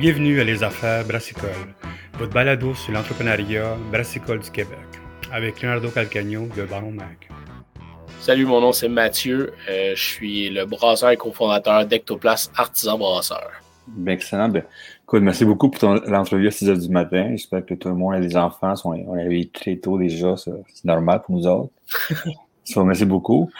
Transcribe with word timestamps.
Bienvenue 0.00 0.40
à 0.40 0.44
Les 0.44 0.64
Affaires 0.64 1.04
Brassicole, 1.04 1.74
votre 2.18 2.32
balado 2.32 2.72
sur 2.72 2.90
l'entrepreneuriat 2.94 3.76
brassicole 3.92 4.40
du 4.40 4.50
Québec, 4.50 4.78
avec 5.30 5.60
Leonardo 5.60 5.90
Calcagno 5.90 6.48
de 6.56 6.62
Baron 6.64 6.92
Mag. 6.92 7.28
Salut, 8.18 8.46
mon 8.46 8.62
nom 8.62 8.72
c'est 8.72 8.88
Mathieu. 8.88 9.52
Euh, 9.68 9.92
je 9.94 10.02
suis 10.02 10.48
le 10.48 10.64
brasseur 10.64 11.10
et 11.10 11.18
cofondateur 11.18 11.84
d'Ectoplace 11.84 12.50
Artisan 12.56 12.96
Brasseur. 12.96 13.50
Bien, 13.88 14.14
excellent. 14.14 14.48
Ben, 14.48 14.64
écoute, 15.02 15.22
merci 15.22 15.44
beaucoup 15.44 15.68
pour 15.68 15.86
l'entrevue 15.86 16.48
à 16.48 16.50
6 16.50 16.70
h 16.70 16.80
du 16.80 16.88
matin. 16.88 17.32
J'espère 17.32 17.66
que 17.66 17.74
tout 17.74 17.88
le 17.88 17.94
monde 17.94 18.14
a 18.14 18.20
des 18.20 18.38
enfants. 18.38 18.72
On 18.86 18.94
est 18.94 19.22
réveillés 19.22 19.50
très 19.50 19.76
tôt 19.76 19.98
déjà. 19.98 20.34
C'est 20.38 20.84
normal 20.86 21.20
pour 21.26 21.36
nous 21.36 21.46
autres. 21.46 21.74
merci 22.86 23.04
beaucoup. 23.04 23.50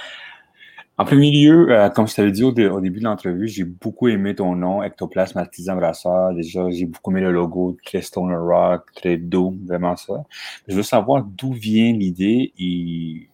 En 1.00 1.06
premier 1.06 1.30
lieu, 1.30 1.70
euh, 1.70 1.88
comme 1.88 2.06
je 2.06 2.14
t'avais 2.14 2.30
dit 2.30 2.44
au, 2.44 2.52
début 2.52 2.98
de 2.98 3.04
l'entrevue, 3.04 3.48
j'ai 3.48 3.64
beaucoup 3.64 4.08
aimé 4.08 4.34
ton 4.34 4.54
nom, 4.54 4.82
Ectoplasme 4.82 5.38
Artisan 5.38 5.74
Brasseur. 5.74 6.34
Déjà, 6.34 6.68
j'ai 6.68 6.84
beaucoup 6.84 7.10
aimé 7.10 7.22
le 7.22 7.32
logo, 7.32 7.78
très 7.86 8.02
Rock, 8.14 8.82
très 8.94 9.16
doux, 9.16 9.56
vraiment 9.64 9.96
ça. 9.96 10.22
Je 10.68 10.76
veux 10.76 10.82
savoir 10.82 11.24
d'où 11.24 11.54
vient 11.54 11.90
l'idée 11.94 12.52
et 12.58 13.30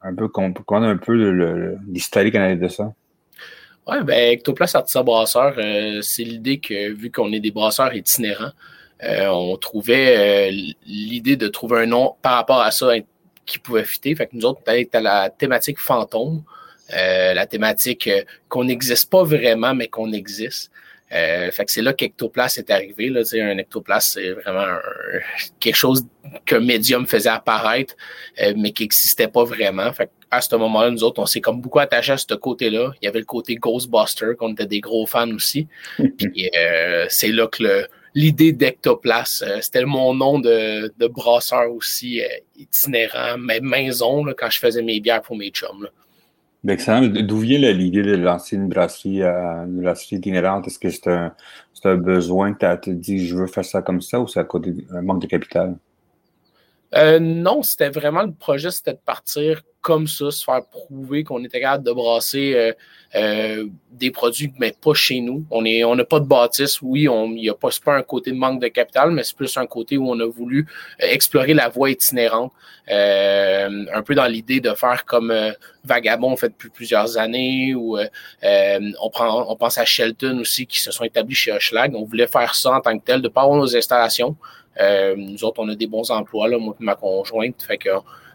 un 0.00 0.14
peu 0.14 0.28
comprendre 0.28 0.86
un 0.86 0.96
peu 0.96 1.12
l'historique 1.86 2.34
en 2.34 2.56
de 2.56 2.68
ça. 2.68 2.90
Oui, 3.86 3.96
ben, 4.02 4.32
Ectoplasme 4.32 4.78
Artisan 4.78 5.04
Brasseur, 5.04 5.54
euh, 5.58 6.00
c'est 6.00 6.24
l'idée 6.24 6.60
que, 6.60 6.94
vu 6.94 7.12
qu'on 7.12 7.30
est 7.30 7.40
des 7.40 7.50
brasseurs 7.50 7.94
itinérants, 7.94 8.52
euh, 9.04 9.26
on 9.28 9.58
trouvait 9.58 10.50
l'idée 10.86 11.36
de 11.36 11.48
trouver 11.48 11.82
un 11.82 11.86
nom 11.86 12.14
par 12.22 12.36
rapport 12.36 12.62
à 12.62 12.70
ça 12.70 12.94
qui 13.44 13.58
pouvait 13.58 13.84
fitter. 13.84 14.14
Fait 14.14 14.28
que 14.28 14.34
nous 14.34 14.46
autres, 14.46 14.62
à 14.66 15.00
la 15.02 15.28
thématique 15.28 15.78
fantôme. 15.78 16.42
Euh, 16.94 17.34
la 17.34 17.46
thématique 17.46 18.06
euh, 18.06 18.22
qu'on 18.48 18.64
n'existe 18.64 19.10
pas 19.10 19.24
vraiment, 19.24 19.74
mais 19.74 19.88
qu'on 19.88 20.12
existe. 20.12 20.70
Euh, 21.12 21.50
fait 21.50 21.64
que 21.64 21.72
c'est 21.72 21.82
là 21.82 21.92
qu'Ectoplace 21.92 22.58
est 22.58 22.70
arrivé. 22.70 23.08
Là, 23.08 23.22
un 23.34 23.58
ectoplace, 23.58 24.12
c'est 24.12 24.32
vraiment 24.32 24.66
quelque 25.60 25.76
chose 25.76 26.04
qu'un 26.44 26.60
médium 26.60 27.06
faisait 27.06 27.28
apparaître, 27.28 27.94
mais 28.56 28.72
qui 28.72 28.82
n'existait 28.82 29.28
pas 29.28 29.44
vraiment. 29.44 29.92
Fait 29.92 30.10
à 30.32 30.40
ce 30.40 30.56
moment-là, 30.56 30.90
nous 30.90 31.04
autres, 31.04 31.22
on 31.22 31.26
s'est 31.26 31.40
comme 31.40 31.60
beaucoup 31.60 31.78
attachés 31.78 32.12
à 32.12 32.18
ce 32.18 32.34
côté-là. 32.34 32.90
Il 33.00 33.04
y 33.04 33.08
avait 33.08 33.20
le 33.20 33.24
côté 33.24 33.54
Ghostbuster, 33.54 34.32
qu'on 34.36 34.52
était 34.52 34.66
des 34.66 34.80
gros 34.80 35.06
fans 35.06 35.30
aussi. 35.30 35.68
Puis 36.18 36.50
c'est 37.08 37.30
là 37.30 37.46
que 37.46 37.86
l'idée 38.16 38.52
d'Ectoplace, 38.52 39.44
c'était 39.60 39.84
mon 39.84 40.12
nom 40.12 40.40
de, 40.40 40.92
de 40.98 41.06
brasseur 41.06 41.72
aussi 41.72 42.20
itinérant, 42.56 43.38
mais 43.38 43.60
maison, 43.60 44.24
là, 44.24 44.34
quand 44.36 44.50
je 44.50 44.58
faisais 44.58 44.82
mes 44.82 44.98
bières 44.98 45.22
pour 45.22 45.36
mes 45.36 45.50
chums. 45.50 45.84
Là. 45.84 45.90
Excellent. 46.68 47.06
D'où 47.08 47.38
vient 47.38 47.58
l'idée 47.72 48.02
de 48.02 48.16
lancer 48.16 48.56
une 48.56 48.68
brasserie, 48.68 49.22
une 49.22 49.82
brasserie 49.82 50.16
itinérante? 50.16 50.66
Est-ce 50.66 50.78
que 50.78 50.90
c'est 50.90 51.08
un, 51.08 51.34
un, 51.84 51.96
besoin 51.96 52.52
que 52.54 52.58
tu 52.58 52.66
as 52.66 52.76
dit 52.94 53.26
je 53.26 53.36
veux 53.36 53.46
faire 53.46 53.64
ça 53.64 53.82
comme 53.82 54.00
ça 54.02 54.20
ou 54.20 54.26
c'est 54.26 54.40
à 54.40 54.44
côté 54.44 54.72
d'un 54.72 55.02
manque 55.02 55.22
de 55.22 55.26
capital? 55.26 55.76
Euh, 56.96 57.18
non, 57.18 57.62
c'était 57.62 57.90
vraiment 57.90 58.22
le 58.22 58.32
projet, 58.32 58.70
c'était 58.70 58.94
de 58.94 59.00
partir 59.04 59.62
comme 59.82 60.08
ça, 60.08 60.30
se 60.32 60.42
faire 60.42 60.66
prouver 60.66 61.22
qu'on 61.22 61.44
était 61.44 61.60
capable 61.60 61.84
de 61.84 61.92
brasser 61.92 62.54
euh, 62.56 62.72
euh, 63.14 63.66
des 63.92 64.10
produits, 64.10 64.52
mais 64.58 64.72
pas 64.72 64.94
chez 64.94 65.20
nous. 65.20 65.44
On 65.50 65.62
n'a 65.62 65.86
on 65.86 65.96
pas 66.04 66.18
de 66.18 66.24
bâtisse. 66.24 66.80
Oui, 66.82 67.02
il 67.02 67.34
n'y 67.34 67.48
a 67.48 67.54
pas, 67.54 67.70
un 67.86 68.02
côté 68.02 68.32
de 68.32 68.36
manque 68.36 68.60
de 68.60 68.66
capital, 68.68 69.12
mais 69.12 69.22
c'est 69.22 69.36
plus 69.36 69.56
un 69.58 69.66
côté 69.66 69.96
où 69.96 70.10
on 70.10 70.18
a 70.18 70.26
voulu 70.26 70.66
explorer 70.98 71.54
la 71.54 71.68
voie 71.68 71.90
itinérante. 71.90 72.52
un 72.88 74.02
peu 74.04 74.14
dans 74.16 74.26
l'idée 74.26 74.60
de 74.60 74.70
faire 74.70 75.04
comme 75.04 75.32
Vagabond 75.84 76.36
fait 76.36 76.48
depuis 76.48 76.70
plusieurs 76.70 77.16
années, 77.16 77.74
ou 77.76 77.96
on, 78.42 79.10
prend, 79.10 79.52
on 79.52 79.56
pense 79.56 79.78
à 79.78 79.84
Shelton 79.84 80.38
aussi, 80.40 80.66
qui 80.66 80.80
se 80.80 80.90
sont 80.90 81.04
établis 81.04 81.36
chez 81.36 81.52
Hochelag. 81.52 81.94
On 81.94 82.04
voulait 82.04 82.26
faire 82.26 82.56
ça 82.56 82.72
en 82.72 82.80
tant 82.80 82.98
que 82.98 83.04
tel, 83.04 83.22
de 83.22 83.28
pas 83.28 83.42
avoir 83.42 83.58
nos 83.58 83.76
installations. 83.76 84.36
Euh, 84.80 85.14
nous 85.16 85.44
autres, 85.44 85.62
on 85.62 85.68
a 85.68 85.74
des 85.74 85.86
bons 85.86 86.10
emplois, 86.10 86.48
là, 86.48 86.58
moi 86.58 86.74
et 86.80 86.84
ma 86.84 86.94
conjointe, 86.94 87.62
fait 87.62 87.78
que, 87.78 87.88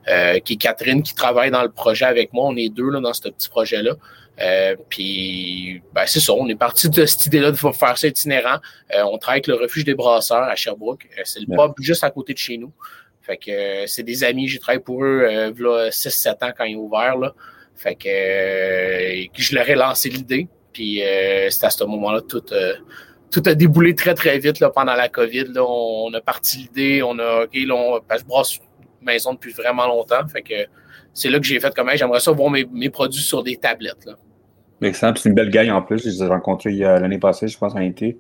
euh, 0.08 0.40
qui 0.40 0.54
est 0.54 0.58
Catherine, 0.58 1.04
qui 1.04 1.14
travaille 1.14 1.52
dans 1.52 1.62
le 1.62 1.70
projet 1.70 2.06
avec 2.06 2.34
moi. 2.34 2.46
On 2.48 2.56
est 2.56 2.70
deux 2.70 2.90
là, 2.90 3.00
dans 3.00 3.14
ce 3.14 3.30
petit 3.30 3.50
projet-là. 3.50 3.94
Euh, 4.42 4.76
puis, 4.90 5.82
ben, 5.94 6.06
c'est 6.08 6.20
ça, 6.20 6.34
on 6.34 6.48
est 6.48 6.56
parti 6.56 6.90
de 6.90 7.06
cette 7.06 7.28
idée-là 7.28 7.52
de 7.52 7.58
faire 7.58 7.98
ça 7.98 8.08
itinérant. 8.08 8.58
on 8.94 9.18
travaille 9.18 9.38
avec 9.38 9.48
le 9.48 9.56
refuge 9.56 9.84
des 9.84 9.94
brasseurs 9.94 10.44
à 10.44 10.56
Sherbrooke. 10.56 11.08
c'est 11.26 11.42
le 11.42 11.46
pub 11.46 11.74
juste 11.80 12.04
à 12.04 12.10
côté 12.10 12.34
de 12.34 12.40
chez 12.40 12.58
nous. 12.58 12.72
Fait 13.22 13.38
que 13.38 13.86
c'est 13.86 14.02
des 14.02 14.24
amis, 14.24 14.48
j'ai 14.48 14.58
travaillé 14.58 14.82
pour 14.82 15.04
eux 15.04 15.28
euh, 15.30 15.90
6-7 15.92 16.44
ans 16.44 16.52
quand 16.58 16.64
ils 16.64 16.76
ont 16.76 16.82
ouvert. 16.82 17.18
Là. 17.18 17.36
Fait 17.76 17.94
que, 17.94 19.40
je 19.40 19.56
leur 19.56 19.70
ai 19.70 19.76
lancé 19.76 20.10
l'idée. 20.10 20.48
Puis 20.74 21.02
c'est 21.50 21.66
à 21.66 21.70
ce 21.70 21.84
moment-là 21.84 22.22
tout, 22.22 22.44
tout 23.32 23.42
a 23.46 23.56
déboulé 23.56 23.96
très, 23.96 24.14
très 24.14 24.38
vite 24.40 24.60
là, 24.60 24.70
pendant 24.70 24.94
la 24.94 25.10
COVID. 25.10 25.46
Là. 25.54 25.64
On, 25.64 26.14
a 26.14 26.22
parti 26.22 26.58
l'idée, 26.60 27.02
on 27.02 27.18
a, 27.18 27.46
OK, 27.46 27.54
là, 27.54 27.76
on, 27.76 28.00
je 28.18 28.26
brasse 28.26 28.58
une 28.58 29.06
maison 29.06 29.34
depuis 29.34 29.54
vraiment 29.54 29.88
longtemps. 29.88 30.28
Fait 30.28 30.42
que 30.42 30.54
c'est 31.14 31.30
là 31.30 31.40
que 31.40 31.46
j'ai 31.46 31.60
fait 31.60 31.74
comme 31.74 31.90
j'aimerais 31.96 32.20
ça 32.20 32.32
voir 32.32 32.50
mes, 32.50 32.66
mes, 32.72 32.90
produits 32.90 33.22
sur 33.22 33.44
des 33.44 33.56
tablettes. 33.58 34.06
Là. 34.06 34.14
Excellent. 34.82 35.14
C'est 35.16 35.30
une 35.30 35.36
belle 35.36 35.50
gagne 35.50 35.72
en 35.72 35.82
plus. 35.82 36.04
Je 36.04 36.10
les 36.10 36.24
ai 36.24 36.28
rencontrés 36.28 36.74
l'année 36.74 37.20
passée, 37.20 37.48
je 37.48 37.58
pense, 37.58 37.74
en 37.74 37.80
été. 37.80 38.20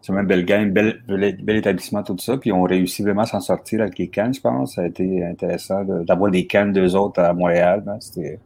C'est 0.00 0.12
une 0.12 0.22
belle 0.26 0.44
gagne, 0.44 0.70
bel, 0.70 1.02
bel, 1.08 1.56
établissement, 1.56 2.02
tout 2.02 2.16
ça. 2.18 2.36
Puis 2.36 2.52
on 2.52 2.62
réussit 2.62 3.04
vraiment 3.04 3.22
à 3.22 3.26
s'en 3.26 3.40
sortir 3.40 3.80
avec 3.80 3.98
les 3.98 4.08
cannes, 4.08 4.32
je 4.32 4.40
pense. 4.40 4.74
Ça 4.74 4.82
a 4.82 4.86
été 4.86 5.24
intéressant 5.24 5.84
d'avoir 5.84 6.30
des 6.30 6.46
cannes 6.46 6.72
d'eux 6.72 6.94
autres 6.94 7.20
à 7.20 7.32
Montréal. 7.32 7.84
C'était 8.00 8.38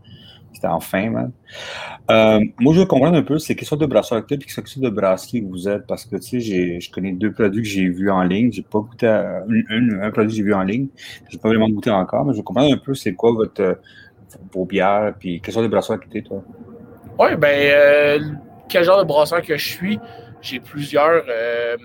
c'était 0.52 0.66
enfin, 0.66 1.10
man. 1.10 1.32
Euh, 2.10 2.40
moi, 2.60 2.74
je 2.74 2.80
veux 2.80 2.86
comprendre 2.86 3.16
un 3.16 3.22
peu, 3.22 3.38
c'est 3.38 3.60
sorte 3.64 3.80
de 3.80 3.86
brasseur 3.86 4.24
que 4.26 4.34
tu 4.34 4.38
puis 4.38 4.50
sorte 4.50 4.80
de 4.80 4.90
brasserie 4.90 5.40
vous 5.40 5.68
êtes, 5.68 5.86
parce 5.86 6.04
que, 6.04 6.16
tu 6.16 6.40
sais, 6.40 6.80
je 6.80 6.90
connais 6.90 7.12
deux 7.12 7.32
produits 7.32 7.62
que 7.62 7.68
j'ai 7.68 7.88
vus 7.88 8.10
en 8.10 8.22
ligne. 8.22 8.52
J'ai 8.52 8.62
pas 8.62 8.80
goûté 8.80 9.06
un, 9.06 10.10
produit 10.10 10.30
que 10.30 10.36
j'ai 10.36 10.42
vu 10.42 10.54
en 10.54 10.62
ligne. 10.62 10.88
J'ai 11.28 11.38
pas 11.38 11.48
vraiment 11.48 11.68
goûté 11.68 11.90
encore, 11.90 12.24
mais 12.24 12.32
je 12.32 12.38
veux 12.38 12.42
comprendre 12.42 12.72
un 12.72 12.78
peu, 12.78 12.94
c'est 12.94 13.14
quoi 13.14 13.32
votre, 13.32 13.78
vos 14.52 14.64
bières, 14.64 15.14
puis 15.18 15.40
quelle 15.40 15.54
sorte 15.54 15.64
de 15.64 15.70
brasseur 15.70 15.98
que 16.00 16.18
toi? 16.20 16.42
Oui, 17.18 17.36
ben, 17.36 17.48
euh, 17.48 18.18
quel 18.68 18.84
genre 18.84 18.98
de 18.98 19.04
brasseur 19.04 19.42
que 19.42 19.56
je 19.56 19.68
suis? 19.68 20.00
J'ai 20.40 20.60
plusieurs, 20.60 21.24
euh, 21.28 21.76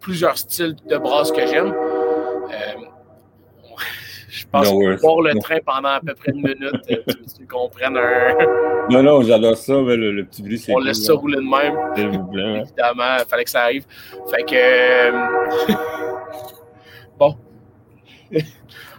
plusieurs 0.00 0.36
styles 0.36 0.76
de 0.88 0.96
brasse 0.98 1.32
que 1.32 1.46
j'aime. 1.46 1.72
Je 4.30 4.46
pense 4.46 4.68
qu'on 4.68 4.96
voir 4.96 5.22
le 5.22 5.38
train 5.40 5.58
pendant 5.64 5.88
à 5.88 6.00
peu 6.00 6.14
près 6.14 6.30
une 6.30 6.42
minute, 6.42 6.72
euh, 6.90 6.96
tu, 7.36 7.46
comprennes 7.46 7.96
un. 7.96 8.36
non, 8.88 9.02
non, 9.02 9.22
j'adore 9.22 9.56
ça, 9.56 9.74
mais 9.82 9.96
le, 9.96 10.24
petit 10.24 10.42
bruit, 10.42 10.58
c'est. 10.58 10.72
On 10.72 10.78
laisse 10.78 11.04
ça 11.04 11.14
rouler 11.14 11.38
de 11.38 11.42
même. 11.42 11.76
Évidemment, 11.96 13.16
il 13.18 13.24
fallait 13.28 13.44
que 13.44 13.50
ça 13.50 13.62
arrive. 13.62 13.84
Fait 14.30 14.44
que. 14.44 14.54
Euh, 14.54 15.26
bon. 17.18 17.36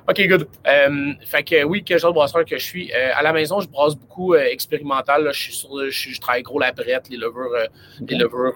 OK, 0.09 0.27
good. 0.27 0.47
Euh, 0.67 1.13
fait 1.25 1.43
que 1.43 1.63
oui, 1.63 1.83
quel 1.85 1.97
genre 1.97 2.11
de 2.11 2.15
brasseur 2.15 2.43
que 2.43 2.57
je 2.57 2.63
suis? 2.63 2.91
à 2.91 3.21
la 3.21 3.31
maison, 3.31 3.61
je 3.61 3.69
brasse 3.69 3.95
beaucoup 3.95 4.35
expérimental. 4.35 5.29
je, 5.31 5.39
suis 5.39 5.53
sur, 5.53 5.69
je, 5.89 6.19
travaille 6.19 6.43
gros 6.43 6.59
la 6.59 6.73
brette, 6.73 7.07
les 7.09 7.15
levures, 7.15 7.55
les 8.05 8.17
levures 8.17 8.55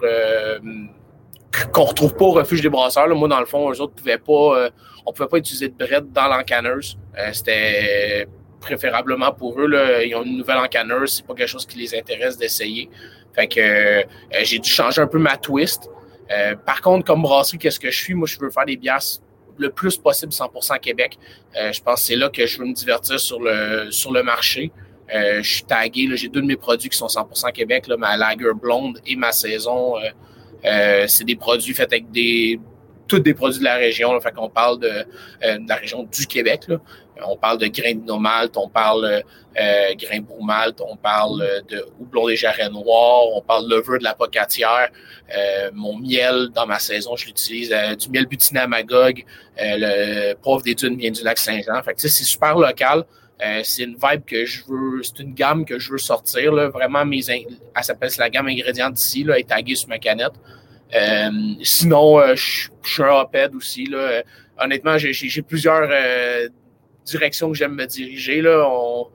qu'on 1.72 1.84
retrouve 1.84 2.14
pas 2.14 2.24
au 2.24 2.32
refuge 2.32 2.60
des 2.60 2.68
brasseurs. 2.68 3.08
Moi, 3.08 3.28
dans 3.28 3.40
le 3.40 3.46
fond, 3.46 3.70
eux 3.70 3.80
autres 3.80 3.94
pouvaient 3.94 4.18
pas, 4.18 4.58
euh, 4.58 4.70
on 5.04 5.12
pouvait 5.12 5.28
pas 5.28 5.38
utiliser 5.38 5.68
de 5.68 5.74
brette 5.74 6.12
dans 6.12 6.28
l'encanneuse. 6.28 6.98
Euh, 7.18 7.30
c'était 7.32 8.26
préférablement 8.60 9.32
pour 9.32 9.60
eux. 9.60 9.70
Ils 10.04 10.14
ont 10.14 10.24
une 10.24 10.38
nouvelle 10.38 10.58
encanneuse, 10.58 11.16
c'est 11.16 11.26
pas 11.26 11.34
quelque 11.34 11.48
chose 11.48 11.66
qui 11.66 11.78
les 11.78 11.94
intéresse 11.94 12.36
d'essayer. 12.36 12.90
Fait 13.34 13.46
que 13.46 13.60
euh, 13.60 14.02
j'ai 14.42 14.58
dû 14.58 14.68
changer 14.68 15.00
un 15.00 15.06
peu 15.06 15.18
ma 15.18 15.36
twist. 15.36 15.90
par 16.64 16.80
contre, 16.80 17.04
comme 17.04 17.22
brasserie, 17.22 17.58
qu'est-ce 17.58 17.78
que 17.78 17.90
je 17.90 17.98
suis? 18.02 18.14
Moi, 18.14 18.26
je 18.26 18.38
veux 18.38 18.50
faire 18.50 18.66
des 18.66 18.76
bières 18.76 19.02
le 19.58 19.70
plus 19.70 19.96
possible 19.96 20.32
100% 20.32 20.80
Québec. 20.80 21.18
je 21.54 21.80
pense 21.80 22.00
que 22.00 22.06
c'est 22.06 22.16
là 22.16 22.28
que 22.28 22.44
je 22.46 22.58
veux 22.58 22.66
me 22.66 22.74
divertir 22.74 23.18
sur 23.20 23.40
le, 23.40 23.90
sur 23.90 24.12
le 24.12 24.22
marché. 24.22 24.72
je 25.08 25.40
suis 25.42 25.62
tagué, 25.62 26.08
j'ai 26.14 26.28
deux 26.28 26.42
de 26.42 26.46
mes 26.46 26.56
produits 26.56 26.90
qui 26.90 26.98
sont 26.98 27.06
100% 27.06 27.52
Québec, 27.52 27.88
ma 27.96 28.16
Lager 28.16 28.52
Blonde 28.60 28.98
et 29.06 29.16
ma 29.16 29.32
saison 29.32 29.94
euh, 30.64 31.04
c'est 31.06 31.24
des 31.24 31.36
produits 31.36 31.74
faits 31.74 31.92
avec 31.92 32.10
des 32.10 32.58
tous 33.06 33.20
des 33.20 33.34
produits 33.34 33.60
de 33.60 33.64
la 33.64 33.76
région. 33.76 34.12
Là, 34.12 34.20
fait 34.20 34.32
qu'on 34.32 34.48
parle 34.48 34.80
de, 34.80 34.88
euh, 34.88 35.58
de, 35.58 35.68
la 35.68 35.76
région 35.76 36.02
du 36.04 36.26
Québec. 36.26 36.62
Là. 36.68 36.78
On 37.26 37.36
parle 37.36 37.58
de 37.58 37.66
grains 37.66 37.94
de 37.94 38.04
nomalt, 38.04 38.54
on 38.56 38.68
parle 38.68 39.22
euh, 39.58 39.94
grains 39.94 40.20
bourmalt, 40.20 40.82
on 40.82 40.96
parle 40.96 41.62
de 41.66 41.86
houblon 41.98 42.26
des 42.26 42.36
jarrets 42.36 42.68
noirs, 42.68 43.28
on 43.34 43.40
parle 43.40 43.70
levure 43.70 43.98
de 43.98 44.04
la 44.04 44.14
pocatière. 44.14 44.90
Euh, 45.34 45.70
mon 45.72 45.96
miel, 45.98 46.48
dans 46.54 46.66
ma 46.66 46.78
saison, 46.78 47.16
je 47.16 47.26
l'utilise. 47.26 47.74
du 47.98 48.10
miel 48.10 48.26
butiné 48.26 48.60
à 48.60 48.66
Magog. 48.66 49.24
le 49.58 50.34
pauvre 50.34 50.62
des 50.62 50.74
dunes 50.74 50.98
vient 50.98 51.10
du 51.10 51.22
lac 51.24 51.38
Saint-Jean. 51.38 51.80
C'est 51.96 52.08
super 52.10 52.58
local. 52.58 53.04
C'est 53.62 53.82
une 53.82 53.96
vibe 54.02 54.24
que 54.24 54.44
je 54.44 54.64
veux, 54.66 55.02
c'est 55.02 55.20
une 55.20 55.34
gamme 55.34 55.64
que 55.64 55.78
je 55.78 55.92
veux 55.92 55.98
sortir. 55.98 56.52
Là. 56.52 56.68
Vraiment, 56.68 57.04
mes 57.04 57.20
elle 57.28 57.84
s'appelle 57.84 58.10
la 58.18 58.30
gamme 58.30 58.48
ingrédients 58.48 58.90
d'ici, 58.90 59.24
là, 59.24 59.38
est 59.38 59.48
taguée 59.48 59.74
sur 59.74 59.88
ma 59.88 59.98
canette. 59.98 60.32
Euh, 60.94 61.30
sinon, 61.62 62.18
euh, 62.18 62.34
je 62.34 62.68
suis 62.82 63.02
un 63.02 63.20
OPED 63.20 63.54
aussi. 63.54 63.86
Là. 63.86 63.98
Euh, 63.98 64.22
honnêtement, 64.58 64.98
j'ai 64.98 65.42
plusieurs 65.42 65.88
directions 67.04 67.50
que 67.50 67.56
j'aime 67.56 67.74
me 67.74 67.86
diriger. 67.86 68.40
Là. 68.40 68.66
On, 68.68 69.08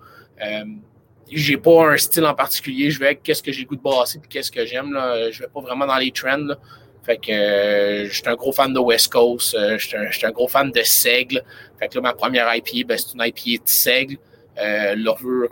j'ai 1.32 1.58
pas 1.58 1.94
un 1.94 1.98
style 1.98 2.26
en 2.26 2.34
particulier. 2.34 2.92
Je 2.92 3.00
vais 3.00 3.16
qu'est-ce 3.16 3.42
que 3.42 3.52
j'ai 3.52 3.64
goût 3.64 3.76
de 3.76 3.82
brasser 3.82 4.18
et 4.18 4.28
qu'est-ce 4.28 4.52
que 4.52 4.66
j'aime. 4.66 4.98
Je 5.32 5.40
vais 5.40 5.48
pas 5.48 5.62
vraiment 5.62 5.88
dans 5.88 5.98
les 5.98 6.12
trends. 6.12 6.56
Fait 7.04 7.18
que 7.18 7.32
euh, 7.32 8.08
j'étais 8.10 8.30
un 8.30 8.36
gros 8.36 8.52
fan 8.52 8.74
de 8.74 8.80
West 8.80 9.12
Coast, 9.12 9.56
euh, 9.56 9.78
j'étais 9.78 10.28
un, 10.28 10.32
gros 10.32 10.48
fan 10.48 10.72
de 10.72 10.84
Seigle. 10.84 11.44
Fait 11.80 11.88
que 11.88 11.96
là, 11.96 12.02
ma 12.02 12.14
première 12.14 12.54
IPA, 12.54 12.88
ben, 12.88 12.98
c'est 12.98 13.14
une 13.14 13.24
IPA 13.26 13.64
de 13.64 13.70
Seigle, 13.70 14.18
euh, 14.60 14.96
levure, 14.96 15.50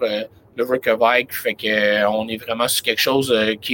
euh, 0.60 0.78
levure 0.94 1.32
Fait 1.32 1.54
que 1.54 2.08
on 2.08 2.28
est 2.28 2.38
vraiment 2.38 2.68
sur 2.68 2.84
quelque 2.84 3.02
chose 3.02 3.34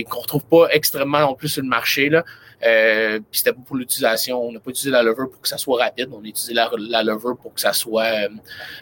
qu'on 0.09 0.19
retrouve 0.19 0.45
pas 0.45 0.67
extrêmement 0.71 1.19
non 1.19 1.35
plus 1.35 1.49
sur 1.49 1.63
le 1.63 1.69
marché. 1.69 2.09
Là. 2.09 2.23
Euh, 2.65 3.19
c'était 3.31 3.53
pour 3.53 3.75
l'utilisation. 3.75 4.41
On 4.41 4.51
n'a 4.51 4.59
pas 4.59 4.71
utilisé 4.71 4.91
la 4.91 5.03
levure 5.03 5.29
pour 5.29 5.41
que 5.41 5.47
ça 5.47 5.57
soit 5.57 5.83
rapide. 5.83 6.09
On 6.11 6.23
a 6.23 6.27
utilisé 6.27 6.53
la, 6.53 6.69
la 6.77 7.15
pour 7.15 7.53
que 7.53 7.61
ça 7.61 7.73
soit. 7.73 8.03
Euh, 8.03 8.29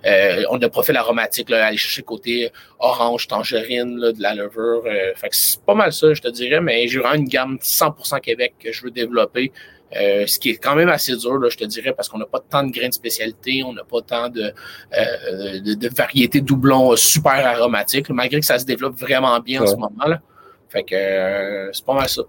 euh 0.06 0.44
on 0.50 0.62
a 0.62 0.70
profil 0.70 0.96
aromatique, 0.96 1.52
aller 1.52 1.78
chercher 1.78 2.02
le 2.02 2.06
côté 2.06 2.52
orange, 2.80 3.28
tangerine 3.28 4.00
de 4.00 4.22
la 4.22 4.36
levure. 4.36 4.84
Euh, 4.86 5.14
fait 5.16 5.30
que 5.30 5.36
c'est 5.36 5.62
pas 5.62 5.74
mal 5.74 5.92
ça, 5.92 6.14
je 6.14 6.22
te 6.22 6.30
dirais, 6.30 6.62
mais 6.62 6.88
j'ai 6.88 7.00
vraiment 7.00 7.16
une 7.16 7.28
gamme 7.28 7.58
100% 7.62 8.22
Québec 8.22 8.54
que 8.60 8.72
je 8.72 8.84
veux 8.84 8.92
développer. 8.92 9.52
Euh, 9.96 10.26
ce 10.28 10.40
qui 10.40 10.52
est 10.52 10.58
quand 10.58 10.76
même 10.76 10.90
assez 10.90 11.16
dur, 11.16 11.38
là, 11.38 11.50
je 11.50 11.58
te 11.58 11.66
dirais, 11.66 11.94
parce 11.94 12.10
qu'on 12.10 12.18
n'a 12.18 12.26
pas 12.26 12.40
tant 12.40 12.64
de 12.64 12.72
grains 12.72 12.90
de 12.90 12.94
spécialité, 12.94 13.64
on 13.66 13.74
n'a 13.74 13.84
pas 13.84 14.02
tant 14.02 14.30
de, 14.30 14.42
euh, 14.44 15.60
de, 15.60 15.74
de, 15.74 15.90
variétés 15.90 16.42
doublons 16.42 16.96
super 16.96 17.46
aromatiques, 17.46 18.10
malgré 18.10 18.40
que 18.40 18.46
ça 18.46 18.60
se 18.60 18.66
développe 18.66 18.96
vraiment 18.96 19.40
bien 19.40 19.62
en 19.62 19.68
ce 19.68 19.76
moment. 19.76 20.06
Là. 20.08 20.22
Fait 20.70 20.84
que 20.84 21.70
c'est 21.72 21.86
pas 21.86 21.94
mal 21.94 22.10
ça. 22.10 22.24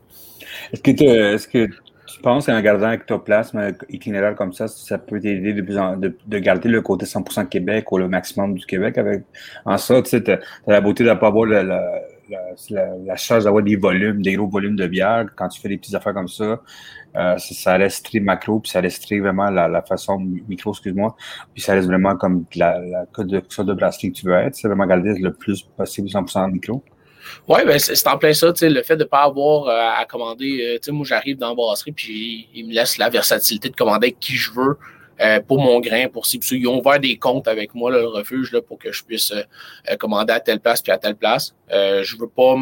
Est-ce 0.72 0.82
que, 0.82 0.90
est 0.90 1.50
que 1.50 1.66
tu 2.06 2.20
penses 2.20 2.46
qu'en 2.46 2.60
gardant 2.60 2.90
ectoplasme 2.90 3.72
itinéraire 3.88 4.34
comme 4.34 4.52
ça, 4.52 4.68
ça 4.68 4.98
peut 4.98 5.18
t'aider 5.18 5.54
de, 5.54 6.16
de, 6.26 6.38
garder 6.38 6.68
le 6.68 6.82
côté 6.82 7.06
100% 7.06 7.48
Québec 7.48 7.90
ou 7.90 7.98
le 7.98 8.08
maximum 8.08 8.54
du 8.54 8.66
Québec 8.66 8.98
avec 8.98 9.22
en 9.64 9.78
ça, 9.78 10.00
tu 10.02 10.10
sais, 10.10 10.30
as, 10.30 10.38
la 10.66 10.80
beauté 10.80 11.04
de 11.04 11.08
ne 11.08 11.14
pas 11.14 11.28
avoir 11.28 11.46
la, 12.30 12.96
la, 13.04 13.16
charge 13.16 13.44
d'avoir 13.44 13.62
des 13.62 13.76
volumes, 13.76 14.22
des 14.22 14.34
gros 14.34 14.48
volumes 14.48 14.76
de 14.76 14.86
bière 14.86 15.26
quand 15.36 15.48
tu 15.48 15.60
fais 15.60 15.68
des 15.68 15.78
petites 15.78 15.94
affaires 15.94 16.14
comme 16.14 16.28
ça. 16.28 16.60
Euh, 17.16 17.38
ça 17.38 17.76
reste 17.76 18.06
très 18.06 18.20
macro, 18.20 18.58
puis 18.60 18.70
ça 18.70 18.80
reste 18.80 19.04
très 19.04 19.20
vraiment 19.20 19.48
la, 19.50 19.82
façon 19.82 20.18
micro, 20.18 20.72
excuse-moi, 20.72 21.14
puis 21.52 21.62
ça 21.62 21.74
reste 21.74 21.86
vraiment 21.86 22.16
comme 22.16 22.44
la, 22.56 22.80
la 22.80 23.06
de, 23.18 23.62
de 23.62 23.72
brasserie 23.74 24.12
que 24.12 24.18
tu 24.18 24.26
veux 24.26 24.34
être. 24.34 24.56
C'est 24.56 24.66
vraiment 24.66 24.86
garder 24.86 25.14
le 25.18 25.32
plus 25.32 25.62
possible 25.62 26.08
100% 26.08 26.50
micro. 26.50 26.82
Oui, 27.48 27.60
ben 27.64 27.78
c'est 27.78 28.06
en 28.06 28.18
plein 28.18 28.32
ça, 28.32 28.52
le 28.60 28.82
fait 28.82 28.96
de 28.96 29.04
ne 29.04 29.08
pas 29.08 29.22
avoir 29.22 29.68
euh, 29.68 30.00
à 30.00 30.04
commander. 30.04 30.78
Euh, 30.88 30.92
moi, 30.92 31.06
j'arrive 31.06 31.38
dans 31.38 31.50
la 31.50 31.54
brasserie, 31.54 31.92
puis 31.92 32.48
ils 32.54 32.66
me 32.66 32.72
laissent 32.72 32.98
la 32.98 33.08
versatilité 33.08 33.68
de 33.68 33.76
commander 33.76 34.08
avec 34.08 34.20
qui 34.20 34.34
je 34.34 34.50
veux. 34.52 34.76
Euh, 35.20 35.40
pour 35.40 35.60
mon 35.60 35.80
grain, 35.80 36.08
pour 36.08 36.26
si 36.26 36.38
ils 36.38 36.66
ont 36.66 36.80
ouvert 36.80 36.98
des 36.98 37.16
comptes 37.18 37.46
avec 37.46 37.74
moi, 37.74 37.90
le 37.90 38.06
refuge, 38.06 38.52
là, 38.52 38.60
pour 38.60 38.78
que 38.78 38.92
je 38.92 39.04
puisse 39.04 39.32
commander 39.98 40.32
à 40.32 40.40
telle 40.40 40.60
place 40.60 40.82
puis 40.82 40.92
à 40.92 40.98
telle 40.98 41.16
place. 41.16 41.54
je 41.70 42.16
veux 42.16 42.28
pas 42.28 42.56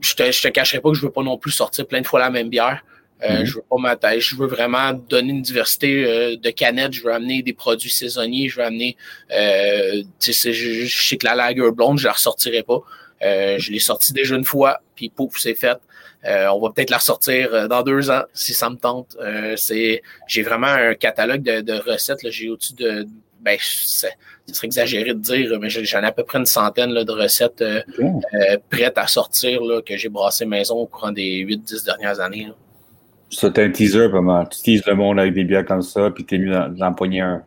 je 0.00 0.14
te, 0.14 0.32
je 0.32 0.42
te 0.42 0.48
cacherai 0.48 0.80
pas 0.80 0.88
que 0.90 0.96
je 0.96 1.02
veux 1.02 1.12
pas 1.12 1.22
non 1.22 1.36
plus 1.36 1.50
sortir 1.50 1.86
plein 1.86 2.00
de 2.00 2.06
fois 2.06 2.18
la 2.18 2.30
même 2.30 2.48
bière. 2.48 2.82
Mm-hmm. 3.22 3.44
Je 3.44 3.54
veux 3.54 3.64
pas 3.68 3.76
m'attacher. 3.76 4.20
Je 4.20 4.36
veux 4.36 4.46
vraiment 4.46 4.92
donner 4.92 5.30
une 5.30 5.42
diversité 5.42 6.36
de 6.36 6.50
canettes. 6.50 6.94
Je 6.94 7.02
veux 7.02 7.12
amener 7.12 7.42
des 7.42 7.52
produits 7.52 7.90
saisonniers. 7.90 8.48
Je 8.48 8.56
veux 8.56 8.64
amener. 8.64 8.96
Euh, 9.32 10.02
je, 10.20 10.52
je 10.52 11.08
sais 11.08 11.16
que 11.16 11.26
la 11.26 11.34
lager 11.34 11.70
blonde, 11.72 11.98
je 11.98 12.06
la 12.06 12.12
ressortirai 12.12 12.62
pas. 12.62 12.82
Euh, 13.22 13.58
je 13.58 13.72
l'ai 13.72 13.78
sorti 13.78 14.12
déjà 14.12 14.36
une 14.36 14.44
fois, 14.44 14.80
puis 14.94 15.08
pouf, 15.08 15.38
c'est 15.38 15.54
fait. 15.54 15.78
Euh, 16.24 16.48
on 16.48 16.60
va 16.60 16.70
peut-être 16.70 16.90
la 16.90 16.98
ressortir 16.98 17.52
euh, 17.52 17.68
dans 17.68 17.82
deux 17.82 18.10
ans 18.10 18.22
si 18.32 18.54
ça 18.54 18.70
me 18.70 18.76
tente. 18.76 19.16
c'est, 19.56 20.02
j'ai 20.26 20.42
vraiment 20.42 20.66
un 20.66 20.94
catalogue 20.94 21.42
de, 21.42 21.90
recettes. 21.90 22.22
Là. 22.22 22.30
J'ai 22.30 22.48
au-dessus 22.48 22.74
de, 22.74 23.06
ben, 23.40 23.56
ce 23.60 24.08
serait 24.52 24.66
exagéré 24.66 25.14
de 25.14 25.20
dire, 25.20 25.58
mais 25.60 25.70
j'en 25.70 26.02
ai 26.02 26.06
à 26.06 26.12
peu 26.12 26.24
près 26.24 26.38
une 26.38 26.46
centaine 26.46 26.90
là, 26.90 27.04
de 27.04 27.12
recettes 27.12 27.62
prêtes 28.70 28.98
à 28.98 29.06
sortir 29.06 29.62
là, 29.62 29.82
que 29.82 29.96
j'ai 29.96 30.08
brassé 30.08 30.46
maison 30.46 30.76
au 30.76 30.86
courant 30.86 31.12
des 31.12 31.44
8-10 31.44 31.84
dernières 31.84 32.20
années. 32.20 32.48
C'est 33.30 33.58
un 33.58 33.70
teaser, 33.70 34.08
vraiment. 34.08 34.44
Tu 34.46 34.60
teases 34.62 34.86
le 34.86 34.94
monde 34.94 35.18
avec 35.18 35.34
des 35.34 35.44
bières 35.44 35.64
comme 35.64 35.82
ça, 35.82 36.10
puis 36.10 36.24
t'es 36.24 36.38
mieux 36.38 36.56
d'empoigner 36.70 37.20
un. 37.20 37.42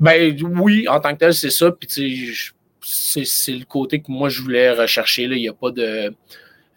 Ben 0.00 0.36
oui, 0.42 0.86
en 0.88 1.00
tant 1.00 1.12
que 1.12 1.18
tel, 1.18 1.34
c'est 1.34 1.50
ça. 1.50 1.72
Puis 1.72 2.36
c'est 2.80 3.52
le 3.52 3.64
côté 3.64 4.00
que 4.00 4.10
moi 4.10 4.28
je 4.28 4.42
voulais 4.42 4.70
rechercher. 4.70 5.26
Là. 5.26 5.34
Il 5.34 5.40
n'y 5.40 5.48
a 5.48 5.52
pas 5.52 5.70
de. 5.70 6.14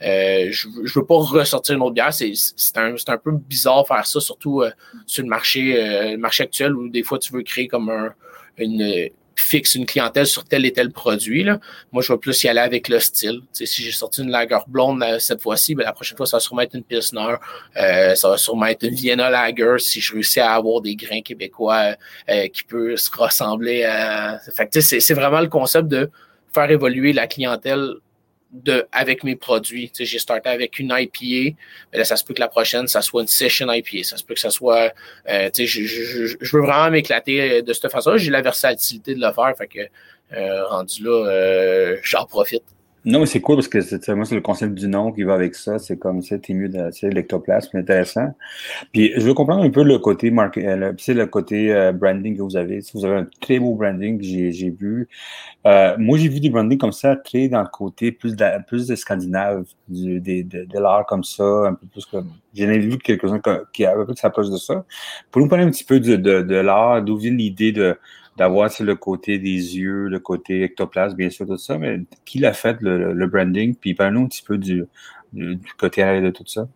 Euh, 0.03 0.47
je 0.51 0.67
ne 0.67 0.89
veux 0.93 1.05
pas 1.05 1.15
ressortir 1.15 1.75
une 1.75 1.81
autre 1.81 1.93
bière. 1.93 2.13
C'est 2.13 2.77
un, 2.77 2.95
un 3.07 3.17
peu 3.17 3.31
bizarre 3.31 3.87
faire 3.87 4.05
ça, 4.05 4.19
surtout 4.19 4.61
euh, 4.61 4.71
sur 5.05 5.23
le 5.23 5.29
marché, 5.29 5.81
euh, 5.81 6.11
le 6.11 6.17
marché 6.17 6.43
actuel 6.43 6.75
où 6.75 6.89
des 6.89 7.03
fois 7.03 7.19
tu 7.19 7.33
veux 7.33 7.43
créer 7.43 7.67
comme 7.67 7.89
un, 7.89 8.13
une, 8.57 9.09
fixe 9.41 9.75
une 9.75 9.85
clientèle 9.85 10.27
sur 10.27 10.43
tel 10.43 10.65
et 10.65 10.71
tel 10.71 10.91
produit. 10.91 11.43
Là. 11.43 11.59
Moi, 11.91 12.01
je 12.01 12.13
vais 12.13 12.19
plus 12.19 12.43
y 12.43 12.47
aller 12.47 12.59
avec 12.59 12.87
le 12.87 12.99
style. 12.99 13.41
si 13.51 13.83
j'ai 13.83 13.91
sorti 13.91 14.21
une 14.21 14.29
lager 14.29 14.57
blonde 14.67 15.03
cette 15.19 15.41
fois-ci, 15.41 15.75
ben, 15.75 15.83
la 15.83 15.93
prochaine 15.93 16.17
fois, 16.17 16.25
ça 16.25 16.37
va 16.37 16.41
sûrement 16.41 16.61
être 16.61 16.75
une 16.75 16.83
Pilsner. 16.83 17.35
Euh, 17.77 18.15
ça 18.15 18.29
va 18.29 18.37
sûrement 18.37 18.67
être 18.67 18.83
une 18.83 18.95
Vienna 18.95 19.29
Lager 19.29 19.75
si 19.79 19.99
je 19.99 20.13
réussis 20.13 20.39
à 20.39 20.53
avoir 20.53 20.81
des 20.81 20.95
grains 20.95 21.21
québécois 21.21 21.95
euh, 22.29 22.47
qui 22.47 22.63
peuvent 22.63 22.95
se 22.95 23.09
ressembler 23.15 23.83
à... 23.83 24.39
C'est 24.39 25.13
vraiment 25.13 25.41
le 25.41 25.49
concept 25.49 25.87
de 25.87 26.09
faire 26.53 26.69
évoluer 26.69 27.13
la 27.13 27.27
clientèle 27.27 27.95
de, 28.51 28.85
avec 28.91 29.23
mes 29.23 29.35
produits. 29.35 29.91
j'ai 29.97 30.19
starté 30.19 30.49
avec 30.49 30.79
une 30.79 30.93
IPA, 30.95 31.57
mais 31.91 31.99
là, 31.99 32.05
ça 32.05 32.17
se 32.17 32.23
peut 32.23 32.33
que 32.33 32.39
la 32.39 32.49
prochaine, 32.49 32.87
ça 32.87 33.01
soit 33.01 33.21
une 33.21 33.27
session 33.27 33.71
IPA. 33.71 34.03
Ça 34.03 34.17
se 34.17 34.23
peut 34.23 34.33
que 34.33 34.39
ça 34.39 34.49
soit. 34.49 34.91
Euh, 35.29 35.49
je, 35.57 35.65
je, 35.65 36.37
je, 36.39 36.57
veux 36.57 36.63
vraiment 36.63 36.89
m'éclater 36.91 37.61
de 37.61 37.73
cette 37.73 37.91
façon. 37.91 38.17
J'ai 38.17 38.31
la 38.31 38.41
versatilité 38.41 39.15
de 39.15 39.21
le 39.21 39.31
faire. 39.31 39.53
Fait 39.57 39.67
que 39.67 39.79
euh, 40.33 40.65
rendu 40.65 41.03
là, 41.03 41.27
euh, 41.27 41.97
j'en 42.03 42.25
profite. 42.25 42.63
Non, 43.03 43.19
mais 43.19 43.25
c'est 43.25 43.41
cool 43.41 43.55
parce 43.55 43.67
que 43.67 43.81
c'est, 43.81 44.07
moi, 44.09 44.25
c'est 44.25 44.35
le 44.35 44.41
concept 44.41 44.75
du 44.75 44.87
nom 44.87 45.11
qui 45.11 45.23
va 45.23 45.33
avec 45.33 45.55
ça. 45.55 45.79
C'est 45.79 45.97
comme 45.97 46.21
ça, 46.21 46.37
t'es 46.37 46.53
mieux 46.53 46.69
c'est 46.91 47.09
l'ectoplasme, 47.09 47.77
intéressant. 47.77 48.35
Puis 48.93 49.11
je 49.15 49.21
veux 49.21 49.33
comprendre 49.33 49.63
un 49.63 49.71
peu 49.71 49.83
le 49.83 49.97
côté 49.97 50.29
marketing, 50.29 50.69
euh, 50.69 50.93
le, 51.07 51.13
le 51.13 51.25
côté 51.25 51.73
euh, 51.73 51.91
branding 51.93 52.37
que 52.37 52.43
vous 52.43 52.55
avez. 52.55 52.81
Vous 52.93 53.03
avez 53.03 53.15
un 53.15 53.27
très 53.39 53.57
beau 53.57 53.73
branding 53.73 54.19
que 54.19 54.23
j'ai, 54.23 54.51
j'ai 54.51 54.69
vu. 54.69 55.09
Euh, 55.65 55.95
moi, 55.97 56.19
j'ai 56.19 56.29
vu 56.29 56.39
des 56.39 56.51
brandings 56.51 56.77
comme 56.77 56.91
ça, 56.91 57.15
très 57.15 57.47
dans 57.47 57.61
le 57.61 57.67
côté 57.67 58.11
plus 58.11 58.35
de, 58.35 58.45
plus 58.67 58.85
de 58.85 58.95
scandinave, 58.95 59.65
du, 59.87 60.19
de, 60.19 60.65
de, 60.65 60.79
l'art 60.79 61.07
comme 61.07 61.23
ça, 61.23 61.43
un 61.43 61.73
peu 61.73 61.87
plus 61.87 62.05
comme. 62.05 62.29
J'en 62.53 62.69
ai 62.69 62.77
vu 62.79 62.99
quelques-uns 62.99 63.41
qui 63.73 63.85
un 63.85 64.05
peu 64.05 64.13
s'approchent 64.15 64.51
de 64.51 64.57
ça. 64.57 64.85
Pour 65.31 65.41
nous 65.41 65.47
parler 65.47 65.63
un 65.63 65.71
petit 65.71 65.85
peu 65.85 65.99
de, 65.99 66.17
de, 66.17 66.41
de 66.41 66.55
l'art, 66.55 67.01
d'où 67.01 67.17
vient 67.17 67.31
l'idée 67.31 67.71
de 67.71 67.97
d'avoir 68.37 68.69
le 68.79 68.95
côté 68.95 69.39
des 69.39 69.77
yeux, 69.77 70.07
le 70.07 70.19
côté 70.19 70.63
ectoplasme, 70.63 71.15
bien 71.15 71.29
sûr, 71.29 71.45
tout 71.45 71.57
ça, 71.57 71.77
mais 71.77 71.99
qui 72.25 72.39
l'a 72.39 72.53
fait, 72.53 72.77
le, 72.81 73.27
branding? 73.27 73.75
Puis 73.75 73.93
parle-nous 73.93 74.23
un 74.23 74.27
petit 74.27 74.43
peu 74.43 74.57
du, 74.57 74.85
du, 75.33 75.59
côté 75.77 76.03
de 76.03 76.29
tout 76.29 76.45
ça. 76.47 76.67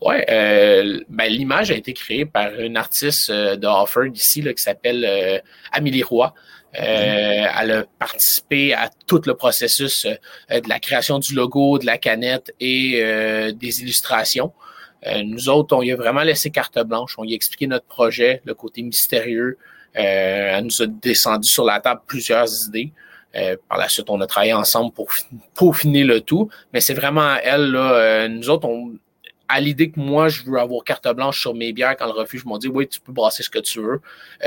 Oui, 0.00 0.16
euh, 0.28 1.00
ben, 1.08 1.30
l'image 1.30 1.70
a 1.70 1.74
été 1.74 1.92
créée 1.92 2.26
par 2.26 2.54
une 2.58 2.76
artiste 2.76 3.30
euh, 3.30 3.56
de 3.56 3.66
Offord 3.66 4.06
ici 4.06 4.42
là, 4.42 4.52
qui 4.52 4.62
s'appelle 4.62 5.04
euh, 5.04 5.38
Amélie 5.72 6.02
Roy. 6.02 6.32
Elle 6.72 7.70
a 7.70 7.84
participé 7.98 8.74
à 8.74 8.90
tout 9.06 9.22
le 9.24 9.34
processus 9.34 10.04
de 10.04 10.68
la 10.68 10.78
création 10.78 11.18
du 11.18 11.34
logo, 11.34 11.78
de 11.78 11.86
la 11.86 11.96
canette 11.96 12.54
et 12.60 13.00
des 13.54 13.80
illustrations. 13.80 14.52
nous 15.24 15.48
autres, 15.48 15.74
on 15.74 15.80
y 15.80 15.90
a 15.90 15.96
vraiment 15.96 16.20
laissé 16.20 16.50
carte 16.50 16.78
blanche. 16.84 17.14
On 17.16 17.24
y 17.24 17.32
a 17.32 17.34
expliqué 17.34 17.66
notre 17.66 17.86
projet, 17.86 18.42
le 18.44 18.52
côté 18.52 18.82
mystérieux, 18.82 19.56
elle 20.02 20.64
nous 20.64 20.82
a 20.82 20.86
descendu 20.86 21.48
sur 21.48 21.64
la 21.64 21.80
table 21.80 22.02
plusieurs 22.06 22.48
idées. 22.68 22.92
Euh, 23.36 23.56
par 23.68 23.78
la 23.78 23.88
suite, 23.88 24.08
on 24.08 24.20
a 24.20 24.26
travaillé 24.26 24.54
ensemble 24.54 24.92
pour 24.92 25.08
peaufiner 25.54 26.04
le 26.04 26.20
tout. 26.20 26.48
Mais 26.72 26.80
c'est 26.80 26.94
vraiment 26.94 27.36
elle, 27.42 27.70
là, 27.70 27.92
euh, 27.92 28.28
nous 28.28 28.48
autres, 28.48 28.66
on, 28.66 28.94
à 29.48 29.60
l'idée 29.60 29.90
que 29.90 30.00
moi, 30.00 30.28
je 30.28 30.44
veux 30.44 30.58
avoir 30.58 30.84
carte 30.84 31.06
blanche 31.14 31.40
sur 31.40 31.54
mes 31.54 31.72
bières 31.72 31.96
quand 31.96 32.06
le 32.06 32.12
refuge 32.12 32.44
m'ont 32.44 32.58
dit 32.58 32.68
oui, 32.68 32.88
tu 32.88 33.00
peux 33.00 33.12
brasser 33.12 33.42
ce 33.42 33.50
que 33.50 33.58
tu 33.58 33.80
veux. 33.80 34.00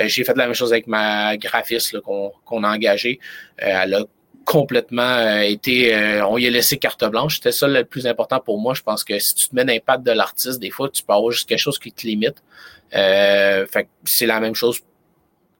J'ai 0.06 0.24
fait 0.24 0.36
la 0.36 0.46
même 0.46 0.56
chose 0.56 0.74
avec 0.74 0.88
ma 0.88 1.38
graphiste 1.38 2.00
qu'on 2.01 2.63
a 2.63 2.70
engagée. 2.70 3.20
elle 3.58 3.94
a 3.94 4.03
complètement 4.44 5.39
été. 5.39 5.96
on 6.27 6.38
y 6.38 6.48
a 6.48 6.50
laissé 6.50 6.77
carte 6.77 7.06
blanche. 7.06 7.36
C'était 7.36 7.53
ça 7.53 7.68
le 7.68 7.86
plus 7.86 8.08
important 8.08 8.39
pour 8.39 8.60
moi. 8.60 8.74
Je 8.74 8.82
pense 8.82 9.03
que 9.06 9.18
si 9.20 9.36
tu 9.36 9.50
te 9.50 9.56
mets 9.56 9.63
l'impact 9.63 10.03
de 10.03 10.12
l'artiste, 10.12 10.60
des 10.60 10.72
fois, 10.72 10.89
tu 10.89 11.03
peux 11.03 11.13
avoir 11.13 11.32
juste 11.32 11.48
quelque 11.48 11.60
chose 11.60 11.79
qui 11.79 11.94
te 11.94 12.06
limite. 12.06 12.44
fait 12.91 13.88
c'est 14.03 14.25
la 14.25 14.41
même 14.41 14.56
chose 14.56 14.82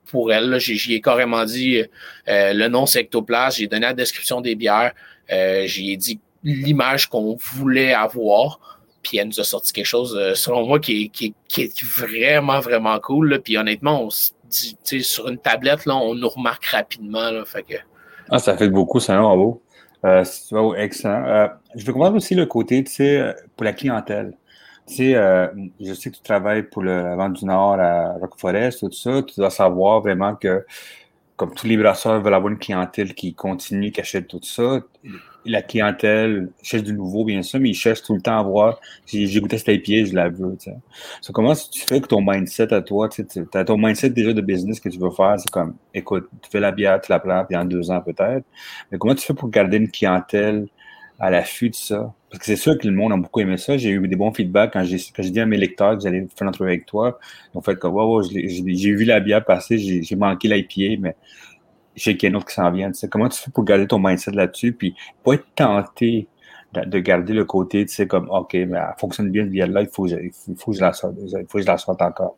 pour 0.10 0.32
elle. 0.34 0.60
J'y 0.60 0.94
ai 0.94 1.01
carrément 1.01 1.46
dit 1.46 1.84
euh, 2.28 2.54
le 2.54 2.68
nom 2.68 2.86
c'est 2.86 3.01
Ectoplasme, 3.01 3.58
j'ai 3.60 3.68
donné 3.68 3.86
la 3.86 3.94
description 3.94 4.42
des 4.42 4.56
bières, 4.56 4.94
euh, 5.32 5.63
j'ai 5.66 5.96
dit 5.98 6.20
l'image 6.44 7.08
qu'on 7.08 7.36
voulait 7.36 7.94
avoir. 7.94 8.60
Puis 9.01 9.18
elle 9.18 9.28
nous 9.28 9.39
a 9.39 9.44
sorti 9.44 9.72
quelque 9.72 9.86
chose, 9.86 10.18
euh, 10.20 10.36
selon 10.36 10.68
moi, 10.68 10.80
qui 10.80 11.12
est, 11.22 11.84
vraiment, 11.84 12.60
vraiment 12.60 13.00
cool. 13.00 13.39
Puis 13.42 13.58
honnêtement, 13.58 14.04
on 14.04 14.10
dit, 14.50 15.04
sur 15.04 15.30
une 15.30 15.38
tablette, 15.38 15.88
on 15.88 16.16
nous 16.16 16.30
remarque 16.30 16.66
rapidement. 16.66 17.30
Ah, 18.30 18.39
ça 18.39 18.58
fait 18.58 18.68
beaucoup, 18.70 19.00
c'est 19.00 19.13
un 19.13 19.22
beau. 19.22 19.63
Euh, 20.06 20.24
excellent. 20.78 21.50
je 21.75 21.86
veux 21.86 21.94
comprendre 21.94 22.18
aussi 22.18 22.36
le 22.36 22.46
côté, 22.46 22.84
pour 23.56 23.63
la 23.63 23.74
clientèle. 23.74 24.34
Tu 24.89 24.96
sais, 24.96 25.15
euh, 25.15 25.48
je 25.79 25.93
sais 25.93 26.10
que 26.10 26.15
tu 26.15 26.24
travailles 26.24 26.63
pour 26.63 26.81
le 26.81 27.15
Vent 27.15 27.29
du 27.29 27.46
Nord 27.46 27.79
à 27.79 28.13
Rock 28.13 28.39
Forest, 28.39 28.79
tout 28.79 28.91
ça. 28.91 29.22
Tu 29.22 29.36
dois 29.39 29.51
savoir 29.51 30.01
vraiment 30.01 30.36
que 30.36 30.65
comme 31.36 31.53
tous 31.53 31.67
les 31.67 31.77
brasseurs 31.77 32.22
veulent 32.22 32.34
avoir 32.34 32.51
une 32.51 32.58
clientèle 32.58 33.13
qui 33.13 33.36
continue, 33.36 33.91
qui 33.91 34.01
achète 34.01 34.27
tout 34.27 34.41
ça, 34.41 34.81
la 35.46 35.62
clientèle 35.62 36.50
cherche 36.63 36.84
du 36.84 36.93
nouveau, 36.93 37.24
bien 37.24 37.43
sûr, 37.43 37.60
mais 37.60 37.69
ils 37.69 37.75
cherchent 37.75 38.01
tout 38.01 38.15
le 38.15 38.22
temps 38.22 38.39
à 38.39 38.43
voir. 38.43 38.79
J'ai 39.05 39.39
goûté 39.39 39.58
cette 39.58 39.81
pied, 39.84 40.05
je 40.08 40.15
la 40.15 40.27
veux. 40.27 40.58
sais. 40.60 40.75
comment 41.31 41.53
tu 41.53 41.81
fais 41.81 42.01
que 42.01 42.08
ton 42.08 42.22
mindset 42.22 42.74
à 42.74 42.81
toi, 42.81 43.08
tu 43.10 43.24
as 43.53 43.63
ton 43.63 43.77
mindset 43.77 44.10
déjà 44.10 44.34
de 44.34 44.41
business 44.41 44.79
que 44.79 44.89
tu 44.89 45.00
veux 45.00 45.12
faire, 45.12 45.36
c'est 45.38 45.50
comme, 45.51 45.75
écoute, 45.93 46.27
tu 46.41 46.50
fais 46.50 46.60
la 46.60 46.72
bière, 46.72 47.00
tu 47.00 47.12
la 47.12 47.19
plantes, 47.19 47.48
puis 47.48 47.55
en 47.55 47.63
deux 47.63 47.89
ans 47.91 48.01
peut-être. 48.01 48.46
Mais 48.91 48.98
comment 48.98 49.15
tu 49.15 49.25
fais 49.25 49.36
pour 49.36 49.50
garder 49.50 49.77
une 49.77 49.89
clientèle 49.89 50.67
à 51.20 51.30
l'affût 51.30 51.70
de 51.70 51.76
ça? 51.76 52.14
Parce 52.30 52.40
que 52.40 52.46
c'est 52.46 52.56
sûr 52.56 52.78
que 52.78 52.88
le 52.88 52.94
monde 52.94 53.12
a 53.12 53.18
beaucoup 53.18 53.40
aimé 53.40 53.58
ça. 53.58 53.78
J'ai 53.78 53.90
eu 53.90 54.08
des 54.08 54.16
bons 54.16 54.32
feedbacks 54.32 54.74
quand 54.74 54.84
j'ai 54.84 55.30
dit 55.30 55.40
à 55.40 55.46
mes 55.46 55.58
lecteurs 55.58 55.98
que 55.98 56.04
j'allais 56.04 56.20
faire 56.20 56.44
une 56.44 56.50
entrevue 56.50 56.70
avec 56.70 56.86
toi. 56.86 57.20
Ils 57.54 57.58
ont 57.58 57.62
fait 57.62 57.76
comme, 57.76 57.94
wow, 57.94 58.22
j'ai 58.24 58.92
vu 58.92 59.04
la 59.04 59.20
bière 59.20 59.44
passer, 59.44 59.78
j'ai 59.78 60.16
manqué 60.16 60.48
l'IPA, 60.48 61.02
mais 61.02 61.16
je 61.96 62.04
sais 62.04 62.16
qu'il 62.16 62.24
y 62.24 62.28
a 62.28 62.30
une 62.30 62.36
autre 62.38 62.48
qui 62.48 62.54
s'en 62.54 62.72
vient. 62.72 62.92
Comment 63.10 63.30
tu 63.30 63.40
fais 63.40 63.52
pour 63.52 63.64
garder 63.64 63.88
ton 63.88 64.00
mindset 64.00 64.32
là-dessus, 64.32 64.74
puis 64.74 64.96
pas 65.24 65.34
être 65.34 65.46
tenté 65.56 66.28
de, 66.74 67.00
garder 67.00 67.34
le 67.34 67.46
côté, 67.46 67.86
tu 67.86 67.94
sais, 67.94 68.08
comme, 68.08 68.30
OK, 68.30 68.54
mais 68.54 68.78
elle 68.78 68.94
fonctionne 69.00 69.32
bien, 69.32 69.46
cette 69.46 69.70
là 69.72 69.82
il 69.82 69.90
faut, 69.92 70.08
il 70.08 70.32
faut, 70.56 70.72
que 70.72 70.78
je 70.78 70.82
la 70.82 70.94
sorte, 70.94 71.16
il 71.18 71.46
faut 71.50 71.58
que 71.58 71.64
je 71.64 71.68
la 71.68 71.78
sorte 71.78 72.02
encore. 72.02 72.38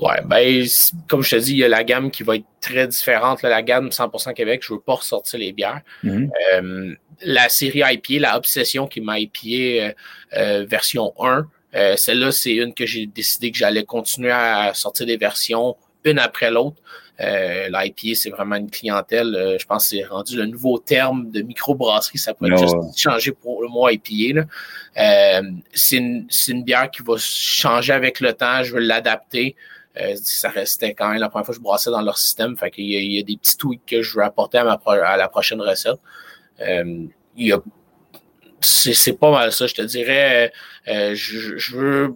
Ouais, 0.00 0.20
ben, 0.24 0.64
comme 1.08 1.22
je 1.22 1.36
te 1.36 1.40
dis, 1.40 1.52
il 1.52 1.58
y 1.58 1.64
a 1.64 1.68
la 1.68 1.82
gamme 1.82 2.10
qui 2.10 2.22
va 2.22 2.36
être 2.36 2.44
très 2.60 2.86
différente. 2.86 3.42
la 3.42 3.62
gamme 3.62 3.88
100% 3.88 4.34
Québec, 4.34 4.60
je 4.62 4.72
ne 4.72 4.78
veux 4.78 4.82
pas 4.82 4.94
ressortir 4.94 5.38
les 5.38 5.52
bières. 5.52 5.80
Mm-hmm. 6.04 6.30
Euh, 6.54 6.94
la 7.22 7.48
série 7.48 7.82
IPA, 7.84 8.20
la 8.20 8.36
Obsession 8.36 8.86
qui 8.86 9.00
m'a 9.00 9.18
IPA 9.18 9.38
euh, 9.46 9.92
euh, 10.36 10.66
version 10.68 11.12
1, 11.20 11.46
celle-là, 11.96 12.32
c'est 12.32 12.54
une 12.54 12.74
que 12.74 12.86
j'ai 12.86 13.06
décidé 13.06 13.50
que 13.50 13.58
j'allais 13.58 13.84
continuer 13.84 14.32
à 14.32 14.72
sortir 14.74 15.06
des 15.06 15.16
versions 15.16 15.76
une 16.04 16.18
après 16.18 16.50
l'autre. 16.50 16.80
Euh, 17.20 17.68
L'IPA, 17.68 18.14
c'est 18.14 18.30
vraiment 18.30 18.56
une 18.56 18.70
clientèle. 18.70 19.34
Euh, 19.34 19.58
je 19.58 19.66
pense 19.66 19.90
que 19.90 19.96
c'est 19.96 20.04
rendu 20.04 20.36
le 20.36 20.46
nouveau 20.46 20.78
terme 20.78 21.30
de 21.30 21.42
microbrasserie. 21.42 22.18
Ça 22.18 22.32
pourrait 22.32 22.56
juste 22.56 22.76
changer 22.96 23.32
pour 23.32 23.62
le 23.62 23.68
mot 23.68 23.88
IPA. 23.88 24.46
Euh, 24.96 25.42
c'est 25.74 25.96
une, 25.96 26.62
bière 26.62 26.90
qui 26.90 27.02
va 27.02 27.16
changer 27.18 27.92
avec 27.92 28.20
le 28.20 28.32
temps. 28.32 28.62
Je 28.62 28.74
veux 28.74 28.80
l'adapter. 28.80 29.56
Euh, 30.00 30.14
ça 30.22 30.48
restait 30.48 30.94
quand 30.94 31.08
même 31.08 31.18
la 31.18 31.28
première 31.28 31.44
fois 31.44 31.54
que 31.54 31.58
je 31.58 31.62
brassais 31.62 31.90
dans 31.90 32.02
leur 32.02 32.18
système. 32.18 32.56
Fait 32.56 32.70
qu'il 32.70 32.84
y, 32.84 33.16
y 33.16 33.18
a 33.18 33.22
des 33.22 33.36
petits 33.36 33.56
tweaks 33.56 33.84
que 33.84 34.00
je 34.00 34.16
veux 34.16 34.22
apporter 34.22 34.58
à, 34.58 34.64
ma 34.64 34.78
à 34.86 35.16
la 35.16 35.28
prochaine 35.28 35.60
recette. 35.60 35.98
Il 36.60 37.10
y 37.36 37.52
a 37.52 37.60
c'est 38.60 39.12
pas 39.12 39.30
mal 39.30 39.52
ça, 39.52 39.68
je 39.68 39.74
te 39.74 39.82
dirais. 39.82 40.52
je, 40.86 41.14
je, 41.56 41.76
veux, 41.76 42.14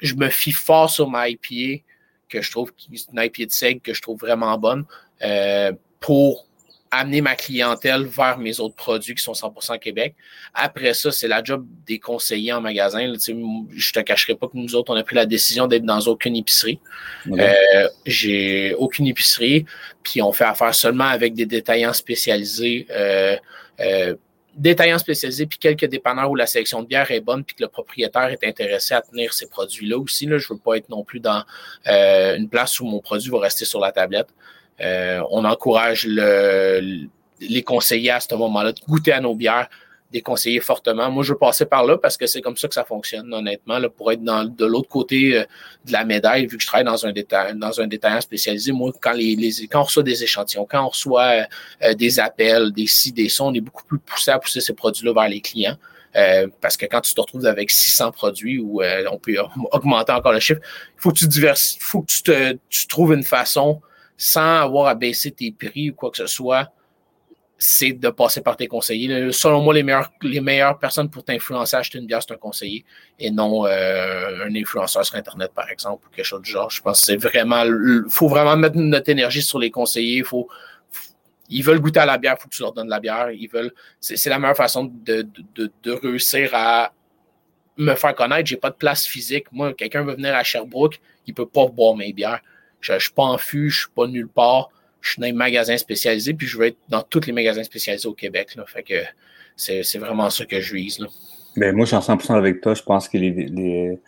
je 0.00 0.14
me 0.14 0.28
fie 0.28 0.52
fort 0.52 0.90
sur 0.90 1.08
ma 1.08 1.28
IPA 1.28 1.82
que 2.28 2.42
je 2.42 2.50
trouve 2.50 2.72
une 2.90 3.22
IPA 3.22 3.46
de 3.46 3.50
seigle 3.50 3.80
que 3.80 3.94
je 3.94 4.02
trouve 4.02 4.18
vraiment 4.18 4.56
bonne 4.58 4.84
euh, 5.22 5.72
pour 6.00 6.46
amener 6.90 7.20
ma 7.20 7.34
clientèle 7.34 8.04
vers 8.04 8.38
mes 8.38 8.60
autres 8.60 8.76
produits 8.76 9.14
qui 9.14 9.22
sont 9.22 9.32
100% 9.32 9.78
Québec. 9.80 10.14
Après 10.54 10.94
ça, 10.94 11.10
c'est 11.10 11.26
la 11.26 11.42
job 11.42 11.66
des 11.84 11.98
conseillers 11.98 12.52
en 12.52 12.60
magasin. 12.60 13.12
Je 13.12 13.32
je 13.74 13.92
te 13.92 14.00
cacherai 14.00 14.36
pas 14.36 14.46
que 14.46 14.56
nous 14.56 14.74
autres, 14.76 14.92
on 14.94 14.96
a 14.96 15.02
pris 15.02 15.16
la 15.16 15.26
décision 15.26 15.66
d'être 15.66 15.84
dans 15.84 15.98
aucune 16.00 16.36
épicerie. 16.36 16.78
Euh, 17.28 17.88
j'ai 18.06 18.74
aucune 18.74 19.08
épicerie, 19.08 19.66
puis 20.04 20.22
on 20.22 20.32
fait 20.32 20.44
affaire 20.44 20.74
seulement 20.74 21.04
avec 21.04 21.34
des 21.34 21.46
détaillants 21.46 21.92
spécialisés. 21.92 22.86
Euh, 23.80 24.14
détaillants 24.56 24.98
spécialisés, 24.98 25.46
puis 25.46 25.58
quelques 25.58 25.84
dépanneurs 25.84 26.30
où 26.30 26.34
la 26.34 26.46
sélection 26.46 26.82
de 26.82 26.86
bière 26.86 27.10
est 27.10 27.20
bonne, 27.20 27.44
puis 27.44 27.54
que 27.56 27.62
le 27.62 27.68
propriétaire 27.68 28.28
est 28.28 28.42
intéressé 28.44 28.94
à 28.94 29.02
tenir 29.02 29.32
ces 29.32 29.48
produits-là 29.48 29.98
aussi. 29.98 30.26
Là. 30.26 30.38
Je 30.38 30.46
ne 30.50 30.56
veux 30.56 30.60
pas 30.60 30.76
être 30.76 30.88
non 30.88 31.04
plus 31.04 31.20
dans 31.20 31.42
euh, 31.86 32.36
une 32.36 32.48
place 32.48 32.80
où 32.80 32.86
mon 32.86 33.00
produit 33.00 33.30
va 33.30 33.40
rester 33.40 33.64
sur 33.64 33.80
la 33.80 33.92
tablette. 33.92 34.28
Euh, 34.80 35.22
on 35.30 35.44
encourage 35.44 36.06
le, 36.06 37.06
les 37.40 37.62
conseillers 37.62 38.10
à 38.10 38.20
ce 38.20 38.34
moment-là 38.34 38.72
de 38.72 38.80
goûter 38.88 39.12
à 39.12 39.20
nos 39.20 39.34
bières, 39.34 39.68
déconseiller 40.10 40.60
fortement. 40.60 41.10
Moi, 41.10 41.24
je 41.24 41.32
veux 41.32 41.38
passer 41.38 41.66
par 41.66 41.84
là 41.84 41.98
parce 41.98 42.16
que 42.16 42.26
c'est 42.26 42.40
comme 42.40 42.56
ça 42.56 42.68
que 42.68 42.74
ça 42.74 42.84
fonctionne, 42.84 43.32
honnêtement, 43.32 43.78
là, 43.78 43.88
pour 43.88 44.12
être 44.12 44.22
dans, 44.22 44.44
de 44.44 44.64
l'autre 44.64 44.88
côté 44.88 45.38
euh, 45.38 45.44
de 45.84 45.92
la 45.92 46.04
médaille, 46.04 46.46
vu 46.46 46.56
que 46.56 46.62
je 46.62 46.66
travaille 46.66 46.84
dans 46.84 47.06
un, 47.06 47.12
détail, 47.12 47.56
dans 47.56 47.80
un 47.80 47.86
détaillant 47.86 48.20
spécialisé. 48.20 48.72
Moi, 48.72 48.92
quand, 49.00 49.12
les, 49.12 49.36
quand 49.70 49.80
on 49.80 49.84
reçoit 49.84 50.02
des 50.02 50.22
échantillons, 50.22 50.66
quand 50.68 50.84
on 50.84 50.88
reçoit 50.88 51.46
euh, 51.82 51.94
des 51.94 52.20
appels, 52.20 52.72
des 52.72 52.86
si, 52.86 53.12
des 53.12 53.28
sons, 53.28 53.46
on 53.46 53.54
est 53.54 53.60
beaucoup 53.60 53.84
plus 53.84 53.98
poussé 53.98 54.30
à 54.30 54.38
pousser 54.38 54.60
ces 54.60 54.74
produits-là 54.74 55.12
vers 55.12 55.28
les 55.28 55.40
clients. 55.40 55.76
Euh, 56.14 56.46
parce 56.62 56.78
que 56.78 56.86
quand 56.86 57.02
tu 57.02 57.14
te 57.14 57.20
retrouves 57.20 57.44
avec 57.44 57.70
600 57.70 58.10
produits 58.12 58.58
ou 58.58 58.80
on 59.10 59.18
peut 59.18 59.36
augmenter 59.70 60.12
encore 60.12 60.32
le 60.32 60.40
chiffre, 60.40 60.60
il 60.62 61.00
faut 61.00 61.10
que 61.10 61.18
tu 61.18 61.28
diversifies, 61.28 61.78
faut 61.80 62.00
que 62.00 62.06
tu, 62.06 62.22
te, 62.22 62.56
tu 62.70 62.86
trouves 62.86 63.12
une 63.12 63.24
façon 63.24 63.82
sans 64.16 64.62
avoir 64.62 64.86
à 64.86 64.94
baisser 64.94 65.30
tes 65.30 65.52
prix 65.52 65.90
ou 65.90 65.94
quoi 65.94 66.10
que 66.10 66.16
ce 66.16 66.26
soit, 66.26 66.70
c'est 67.58 67.92
de 67.92 68.10
passer 68.10 68.42
par 68.42 68.56
tes 68.56 68.66
conseillers. 68.66 69.32
Selon 69.32 69.62
moi, 69.62 69.72
les 69.72 69.82
meilleures, 69.82 70.12
les 70.22 70.40
meilleures 70.40 70.78
personnes 70.78 71.08
pour 71.08 71.24
t'influencer 71.24 71.76
à 71.76 71.78
acheter 71.78 71.98
une 71.98 72.06
bière, 72.06 72.22
c'est 72.22 72.34
un 72.34 72.36
conseiller 72.36 72.84
et 73.18 73.30
non 73.30 73.66
euh, 73.66 74.44
un 74.44 74.54
influenceur 74.54 75.04
sur 75.04 75.14
Internet, 75.16 75.52
par 75.54 75.70
exemple, 75.70 76.06
ou 76.06 76.14
quelque 76.14 76.26
chose 76.26 76.42
du 76.42 76.50
genre. 76.50 76.70
Je 76.70 76.82
pense 76.82 77.00
que 77.00 77.06
c'est 77.06 77.16
vraiment. 77.16 77.64
Il 77.64 78.04
faut 78.10 78.28
vraiment 78.28 78.56
mettre 78.56 78.76
notre 78.76 79.08
énergie 79.08 79.42
sur 79.42 79.58
les 79.58 79.70
conseillers. 79.70 80.22
Faut, 80.22 80.48
ils 81.48 81.62
veulent 81.62 81.80
goûter 81.80 82.00
à 82.00 82.06
la 82.06 82.18
bière, 82.18 82.34
il 82.38 82.42
faut 82.42 82.48
que 82.48 82.54
tu 82.54 82.62
leur 82.62 82.72
donnes 82.72 82.86
de 82.86 82.90
la 82.90 83.00
bière. 83.00 83.30
Ils 83.30 83.48
veulent. 83.48 83.72
C'est 84.00 84.28
la 84.28 84.38
meilleure 84.38 84.56
façon 84.56 84.84
de, 84.84 85.26
de, 85.54 85.70
de, 85.82 85.92
réussir 85.92 86.50
à 86.52 86.92
me 87.78 87.94
faire 87.94 88.14
connaître. 88.14 88.46
J'ai 88.46 88.56
pas 88.56 88.70
de 88.70 88.76
place 88.76 89.06
physique. 89.06 89.46
Moi, 89.50 89.72
quelqu'un 89.72 90.02
veut 90.02 90.14
venir 90.14 90.34
à 90.34 90.42
Sherbrooke, 90.42 91.00
il 91.26 91.32
peut 91.32 91.48
pas 91.48 91.66
boire 91.68 91.96
mes 91.96 92.12
bières. 92.12 92.40
Je, 92.80 92.92
ne 92.92 92.98
suis 92.98 93.12
pas 93.12 93.22
en 93.22 93.38
fût, 93.38 93.70
je 93.70 93.80
suis 93.80 93.90
pas 93.94 94.06
nulle 94.06 94.28
part 94.28 94.68
je 95.06 95.12
suis 95.12 95.20
dans 95.20 95.26
les 95.26 95.32
magasins 95.32 95.76
spécialisés, 95.76 96.34
puis 96.34 96.46
je 96.46 96.58
veux 96.58 96.66
être 96.66 96.78
dans 96.88 97.02
tous 97.02 97.26
les 97.26 97.32
magasins 97.32 97.62
spécialisés 97.62 98.08
au 98.08 98.14
Québec. 98.14 98.54
Là. 98.56 98.64
Fait 98.66 98.82
que 98.82 98.94
c'est 99.56 99.98
vraiment 99.98 100.28
ça 100.30 100.44
que 100.44 100.60
je 100.60 100.74
vise. 100.74 100.98
Là. 100.98 101.06
Ben, 101.56 101.74
moi, 101.74 101.86
je 101.86 101.96
suis 101.96 101.96
en 101.96 102.16
100% 102.16 102.34
avec 102.34 102.60
toi. 102.60 102.74
Je 102.74 102.82
pense 102.82 103.08
que 103.08 103.16
les, 103.16 103.98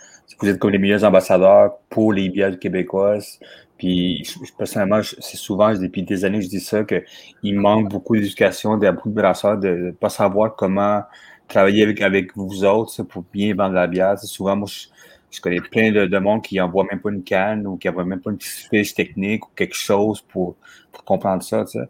vous 0.40 0.49
êtes 0.49 0.59
comme 0.59 0.71
les 0.71 0.78
meilleurs 0.78 1.05
ambassadeurs 1.05 1.78
pour 1.88 2.12
les 2.12 2.28
bières 2.28 2.59
québécoises. 2.59 3.38
Puis, 3.78 4.28
personnellement, 4.59 5.00
c'est 5.02 5.37
souvent, 5.37 5.73
depuis 5.73 6.02
des 6.02 6.25
années, 6.25 6.43
je 6.43 6.49
dis 6.49 6.61
ça, 6.61 6.83
qu'il 6.83 7.59
manque 7.59 7.90
beaucoup 7.90 8.17
d'éducation, 8.17 8.76
de 8.76 8.90
beaucoup 8.90 9.09
de 9.09 9.14
brasseurs, 9.14 9.57
de 9.57 9.69
ne 9.69 9.90
pas 9.93 10.09
savoir 10.09 10.57
comment 10.57 11.02
travailler 11.47 11.85
avec, 11.85 12.02
avec 12.02 12.37
vous 12.37 12.64
autres 12.64 13.05
pour 13.05 13.25
bien 13.33 13.55
vendre 13.55 13.75
la 13.75 13.87
bière. 13.87 14.19
souvent, 14.19 14.57
moi, 14.57 14.69
je, 14.69 14.88
je 15.31 15.41
connais 15.41 15.61
plein 15.61 15.93
de, 15.93 16.19
monde 16.19 16.43
qui 16.43 16.57
n'envoie 16.57 16.85
même 16.91 17.01
pas 17.01 17.11
une 17.11 17.23
canne 17.23 17.67
ou 17.67 17.77
qui 17.77 17.87
n'envoie 17.87 18.05
même 18.05 18.21
pas 18.21 18.31
une 18.31 18.41
fiche 18.41 18.95
technique 18.95 19.47
ou 19.47 19.51
quelque 19.55 19.75
chose 19.75 20.23
pour, 20.23 20.57
pour 20.93 21.05
comprendre 21.05 21.43
ça. 21.43 21.65
Tu 21.65 21.73
sais. 21.73 21.89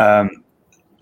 Euh, 0.00 0.24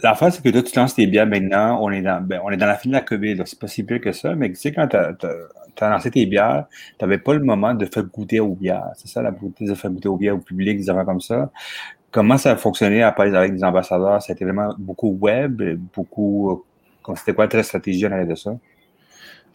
c'est 0.02 0.42
que 0.42 0.48
toi, 0.50 0.62
tu 0.62 0.78
lances 0.78 0.94
tes 0.94 1.06
bières 1.06 1.26
maintenant, 1.26 1.78
on 1.82 1.90
est 1.90 2.02
dans, 2.02 2.20
ben, 2.22 2.40
on 2.44 2.50
est 2.50 2.56
dans 2.56 2.66
la 2.66 2.76
fin 2.76 2.88
de 2.88 2.94
la 2.94 3.00
COVID, 3.00 3.42
c'est 3.44 3.58
pas 3.58 3.68
si 3.68 3.82
pire 3.82 4.00
que 4.00 4.12
ça, 4.12 4.34
mais 4.34 4.48
tu 4.48 4.56
sais, 4.56 4.72
quand 4.72 4.88
tu 4.88 4.96
as, 4.96 5.88
lancé 5.88 6.10
tes 6.10 6.26
bières, 6.26 6.66
tu 6.98 7.04
n'avais 7.04 7.18
pas 7.18 7.34
le 7.34 7.40
moment 7.40 7.74
de 7.74 7.84
faire 7.86 8.04
goûter 8.04 8.40
aux 8.40 8.54
bières. 8.54 8.90
C'est 8.96 9.08
ça 9.08 9.22
la 9.22 9.30
beauté 9.30 9.66
de 9.66 9.74
faire 9.74 9.90
goûter 9.90 10.08
aux 10.08 10.16
bières 10.16 10.36
au 10.36 10.40
public, 10.40 10.78
des 10.78 10.90
affaires 10.90 11.04
comme 11.04 11.20
ça. 11.20 11.50
Comment 12.10 12.38
ça 12.38 12.52
a 12.52 12.56
fonctionné 12.56 13.02
à 13.02 13.12
parler 13.12 13.34
avec 13.34 13.54
des 13.54 13.62
ambassadeurs? 13.62 14.20
C'était 14.20 14.44
vraiment 14.44 14.74
beaucoup 14.78 15.16
web, 15.20 15.62
beaucoup. 15.94 16.64
C'était 17.16 17.34
quoi 17.34 17.46
ta 17.46 17.62
stratégie 17.62 18.06
en 18.06 18.12
arrière 18.12 18.26
de 18.26 18.34
ça? 18.34 18.56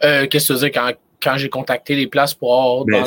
Euh, 0.04 0.26
Qu'est-ce 0.26 0.48
que 0.48 0.52
tu 0.54 0.58
veux 0.60 0.70
dire 0.70 0.72
quand 0.72 0.92
quand 1.26 1.36
j'ai 1.36 1.48
contacté 1.48 1.96
les 1.96 2.06
places 2.06 2.34
pour 2.34 2.54
avoir. 2.54 2.84
Ben, 2.84 3.04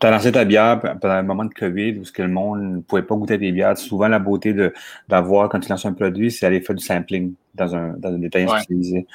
tu 0.00 0.06
as 0.06 0.10
lancé 0.10 0.30
ta 0.30 0.44
bière 0.44 0.80
pendant 0.80 1.14
un 1.14 1.22
moment 1.22 1.44
de 1.44 1.52
COVID 1.52 1.98
où 1.98 2.02
que 2.12 2.22
le 2.22 2.28
monde 2.28 2.62
ne 2.62 2.80
pouvait 2.80 3.02
pas 3.02 3.16
goûter 3.16 3.36
des 3.36 3.50
bières. 3.50 3.76
Souvent, 3.76 4.06
la 4.06 4.20
beauté 4.20 4.54
d'avoir, 5.08 5.48
quand 5.48 5.58
tu 5.58 5.68
lances 5.68 5.86
un 5.86 5.92
produit, 5.92 6.30
c'est 6.30 6.46
aller 6.46 6.60
faire 6.60 6.76
du 6.76 6.84
sampling 6.84 7.34
dans 7.54 7.74
un, 7.74 7.94
dans 7.98 8.10
un 8.10 8.18
détail 8.18 8.48
spécialisé. 8.48 9.06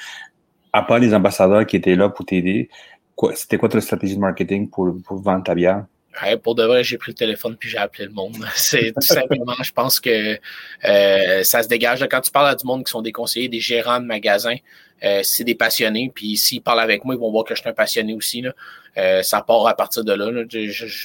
À 0.72 0.82
part 0.82 0.98
les 0.98 1.14
ambassadeurs 1.14 1.64
qui 1.64 1.76
étaient 1.76 1.94
là 1.94 2.08
pour 2.10 2.26
t'aider, 2.26 2.68
c'était 3.34 3.56
quoi 3.56 3.68
ta 3.68 3.80
stratégie 3.80 4.16
de 4.16 4.20
marketing 4.20 4.68
pour, 4.68 4.94
pour 5.06 5.22
vendre 5.22 5.44
ta 5.44 5.54
bière? 5.54 5.84
pour 6.42 6.54
de 6.54 6.62
vrai, 6.64 6.84
j'ai 6.84 6.96
pris 6.96 7.10
le 7.10 7.16
téléphone 7.16 7.56
puis 7.58 7.68
j'ai 7.68 7.78
appelé 7.78 8.04
le 8.06 8.12
monde. 8.12 8.36
C'est 8.54 8.92
tout 8.92 9.00
simplement, 9.00 9.54
je 9.62 9.72
pense 9.72 10.00
que 10.00 10.38
euh, 10.84 11.42
ça 11.42 11.62
se 11.62 11.68
dégage. 11.68 12.06
Quand 12.10 12.20
tu 12.20 12.30
parles 12.30 12.48
à 12.48 12.54
du 12.54 12.66
monde 12.66 12.84
qui 12.84 12.90
sont 12.90 13.02
des 13.02 13.12
conseillers, 13.12 13.48
des 13.48 13.60
gérants 13.60 14.00
de 14.00 14.06
magasins, 14.06 14.56
euh, 15.02 15.20
c'est 15.22 15.44
des 15.44 15.54
passionnés. 15.54 16.10
Puis 16.14 16.36
s'ils 16.36 16.62
parlent 16.62 16.80
avec 16.80 17.04
moi, 17.04 17.14
ils 17.14 17.20
vont 17.20 17.30
voir 17.30 17.44
que 17.44 17.54
je 17.54 17.60
suis 17.60 17.68
un 17.68 17.72
passionné 17.72 18.14
aussi. 18.14 18.42
Là. 18.42 18.52
Euh, 18.96 19.22
ça 19.22 19.42
part 19.42 19.66
à 19.66 19.74
partir 19.74 20.04
de 20.04 20.12
là. 20.12 20.30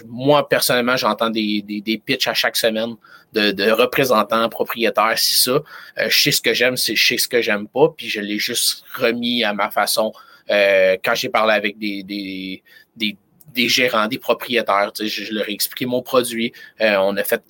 moi, 0.07 0.47
personnellement, 0.47 0.97
j'entends 0.97 1.29
des, 1.29 1.61
des, 1.61 1.81
des 1.81 1.97
pitchs 1.97 2.27
à 2.27 2.33
chaque 2.33 2.55
semaine 2.55 2.95
de, 3.33 3.51
de 3.51 3.71
représentants, 3.71 4.47
propriétaires, 4.49 5.17
si 5.17 5.35
ça. 5.35 5.59
je 5.97 6.19
sais 6.19 6.31
ce 6.31 6.41
que 6.41 6.53
j'aime, 6.53 6.77
je 6.77 6.93
sais 6.93 7.17
ce 7.17 7.27
que 7.27 7.41
j'aime 7.41 7.67
pas, 7.67 7.89
puis 7.95 8.07
je 8.07 8.21
l'ai 8.21 8.37
juste 8.37 8.83
remis 8.95 9.43
à 9.43 9.53
ma 9.53 9.69
façon. 9.69 10.11
quand 10.47 11.15
j'ai 11.15 11.29
parlé 11.29 11.53
avec 11.53 11.77
des, 11.79 12.03
des, 12.03 12.63
des 12.95 13.17
des 13.53 13.67
gérants, 13.67 14.07
des 14.07 14.19
propriétaires. 14.19 14.91
Je, 14.99 15.33
leur 15.33 15.49
ai 15.49 15.53
expliqué 15.53 15.85
mon 15.85 16.01
produit. 16.01 16.51
Euh, 16.81 16.97
on 16.97 17.15
a 17.17 17.23
fait, 17.23 17.41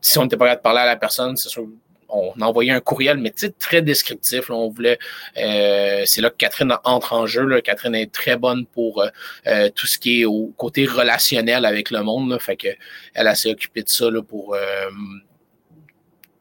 si 0.00 0.18
on 0.18 0.22
n'était 0.22 0.36
pas 0.36 0.46
capable 0.46 0.60
de 0.60 0.62
parler 0.62 0.80
à 0.80 0.86
la 0.86 0.96
personne, 0.96 1.36
c'est 1.36 1.48
sûr, 1.48 1.66
on 2.08 2.32
a 2.40 2.46
envoyé 2.46 2.70
un 2.70 2.80
courriel, 2.80 3.18
mais 3.18 3.32
très 3.58 3.82
descriptif. 3.82 4.50
voulait, 4.50 4.98
euh, 5.36 6.02
c'est 6.06 6.20
là 6.20 6.30
que 6.30 6.36
Catherine 6.36 6.74
entre 6.84 7.12
en 7.12 7.26
jeu. 7.26 7.44
Là. 7.44 7.60
Catherine 7.60 7.94
est 7.94 8.12
très 8.12 8.36
bonne 8.36 8.66
pour 8.66 9.02
euh, 9.46 9.70
tout 9.74 9.86
ce 9.86 9.98
qui 9.98 10.22
est 10.22 10.24
au 10.24 10.52
côté 10.56 10.86
relationnel 10.86 11.64
avec 11.64 11.90
le 11.90 12.02
monde. 12.02 12.38
Fait 12.40 12.56
que 12.56 12.68
elle 13.14 13.36
s'est 13.36 13.50
occupée 13.50 13.82
de 13.82 13.88
ça 13.88 14.06
pour 14.26 14.56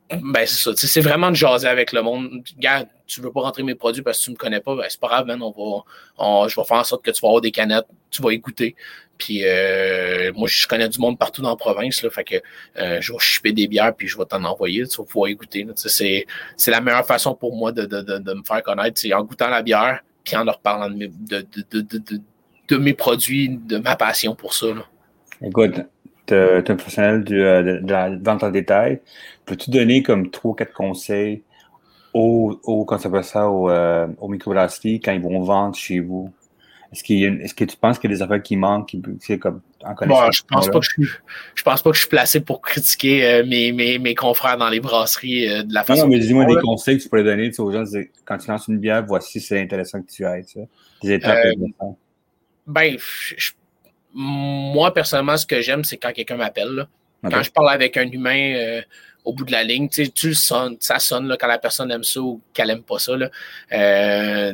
Ben, 0.09 0.45
c'est 0.45 0.63
ça. 0.63 0.71
C'est 0.75 1.01
vraiment 1.01 1.29
de 1.31 1.35
jaser 1.35 1.67
avec 1.67 1.91
le 1.91 2.01
monde. 2.01 2.43
Gars, 2.57 2.85
tu 3.07 3.21
veux 3.21 3.31
pas 3.31 3.41
rentrer 3.41 3.63
mes 3.63 3.75
produits 3.75 4.01
parce 4.01 4.19
que 4.19 4.25
tu 4.25 4.31
me 4.31 4.35
connais 4.35 4.61
pas, 4.61 4.75
ben, 4.75 4.85
c'est 4.89 4.99
pas 4.99 5.07
grave. 5.07 5.27
On 5.41 5.83
va, 6.17 6.47
je 6.47 6.55
vais 6.55 6.65
faire 6.65 6.77
en 6.77 6.83
sorte 6.83 7.03
que 7.03 7.11
tu 7.11 7.21
vas 7.21 7.27
avoir 7.27 7.41
des 7.41 7.51
canettes, 7.51 7.87
tu 8.09 8.21
vas 8.21 8.31
écouter. 8.31 8.75
Puis 9.17 9.41
euh, 9.43 10.31
moi, 10.35 10.47
je 10.47 10.67
connais 10.67 10.89
du 10.89 10.99
monde 10.99 11.17
partout 11.17 11.41
dans 11.41 11.49
la 11.49 11.55
province, 11.55 12.07
fait 12.09 12.23
que 12.23 12.35
euh, 12.77 12.97
je 13.01 13.11
vais 13.11 13.19
chipper 13.19 13.51
des 13.51 13.67
bières 13.67 13.95
puis 13.95 14.07
je 14.07 14.17
vais 14.17 14.25
t'en 14.25 14.43
envoyer. 14.43 14.87
Tu 14.87 14.97
vas 14.97 15.05
pouvoir 15.05 15.29
écouter. 15.29 15.65
C'est, 15.75 16.25
c'est 16.55 16.71
la 16.71 16.81
meilleure 16.81 17.05
façon 17.05 17.35
pour 17.35 17.55
moi 17.55 17.71
de, 17.71 17.85
de, 17.85 18.01
de, 18.01 18.33
me 18.33 18.43
faire 18.43 18.61
connaître, 18.63 18.99
c'est 18.99 19.13
en 19.13 19.23
goûtant 19.23 19.49
la 19.49 19.61
bière 19.61 20.01
puis 20.23 20.35
en 20.35 20.43
leur 20.43 20.59
parlant 20.59 20.89
de 20.89 20.95
mes, 20.95 21.07
de, 21.07 22.77
mes 22.77 22.93
produits, 22.93 23.49
de 23.49 23.77
ma 23.77 23.95
passion 23.95 24.35
pour 24.35 24.53
ça. 24.53 24.67
Écoute, 25.41 25.79
tu 26.25 26.33
es 26.33 26.69
un 26.69 26.75
professionnel 26.75 27.23
euh, 27.31 27.79
de, 27.81 27.91
la 27.91 28.09
vente 28.17 28.43
en 28.43 28.51
détail. 28.51 28.99
Peux-tu 29.45 29.71
donner 29.71 30.03
comme 30.03 30.29
trois 30.29 30.51
ou 30.51 30.53
quatre 30.53 30.73
conseils 30.73 31.43
aux, 32.13 32.59
aux, 32.63 32.83
quand 32.83 32.97
quand 33.01 33.09
ils 35.11 35.21
vont 35.21 35.41
vendre 35.43 35.75
chez 35.75 36.01
vous? 36.01 36.33
Est-ce, 36.91 37.53
que 37.53 37.63
tu 37.65 37.75
penses 37.75 37.99
qu'il 37.99 38.09
y 38.09 38.13
a 38.13 38.17
des 38.17 38.21
affaires 38.21 38.41
qui 38.41 38.55
manquent, 38.55 38.95
qui, 39.21 39.39
comme 39.39 39.61
en 39.83 39.93
bon, 40.07 40.31
je 40.31 40.41
pense 40.49 40.67
pas 40.69 40.79
que 40.79 40.85
je, 40.85 41.07
je 41.55 41.63
pense 41.63 41.81
pas 41.81 41.89
que 41.89 41.95
je 41.95 42.01
suis 42.01 42.09
placé 42.09 42.39
pour 42.39 42.61
critiquer 42.61 43.25
euh, 43.25 43.45
mes, 43.45 43.71
mes, 43.71 43.99
mes, 43.99 44.15
confrères 44.15 44.57
dans 44.57 44.69
les 44.69 44.79
brasseries 44.79 45.49
euh, 45.49 45.63
de 45.63 45.73
la 45.73 45.83
façon. 45.83 46.03
Non, 46.03 46.07
mais 46.07 46.19
dis-moi 46.19 46.45
des 46.45 46.55
conseils 46.61 46.97
que 46.97 47.03
tu 47.03 47.09
pourrais 47.09 47.23
donner 47.23 47.51
aux 47.57 47.71
gens. 47.71 47.83
Quand 48.25 48.37
tu 48.37 48.49
lances 48.49 48.67
une 48.67 48.79
bière, 48.79 49.05
voici 49.05 49.39
c'est 49.39 49.61
intéressant 49.61 50.01
que 50.01 50.09
tu 50.09 50.25
ailles. 50.25 50.45
Des 51.03 51.13
étapes 51.13 51.45
euh, 51.45 51.85
Ben, 52.65 52.97
moi 54.13 54.93
personnellement, 54.93 55.37
ce 55.37 55.45
que 55.45 55.61
j'aime, 55.61 55.83
c'est 55.83 55.97
quand 55.97 56.13
quelqu'un 56.13 56.37
m'appelle. 56.37 56.87
Quand 57.23 57.43
je 57.43 57.51
parle 57.51 57.69
avec 57.69 57.97
un 57.97 58.09
humain 58.09 58.53
euh, 58.55 58.81
au 59.25 59.33
bout 59.33 59.43
de 59.43 59.51
la 59.51 59.63
ligne, 59.63 59.89
tu 59.89 60.27
le 60.27 60.33
sonnes, 60.33 60.77
ça 60.79 60.99
sonne 60.99 61.27
là, 61.27 61.35
quand 61.37 61.47
la 61.47 61.59
personne 61.59 61.91
aime 61.91 62.03
ça 62.03 62.21
ou 62.21 62.41
qu'elle 62.53 62.69
aime 62.69 62.83
pas 62.83 62.99
ça. 62.99 63.17
Là. 63.17 63.29
Euh, 63.73 64.53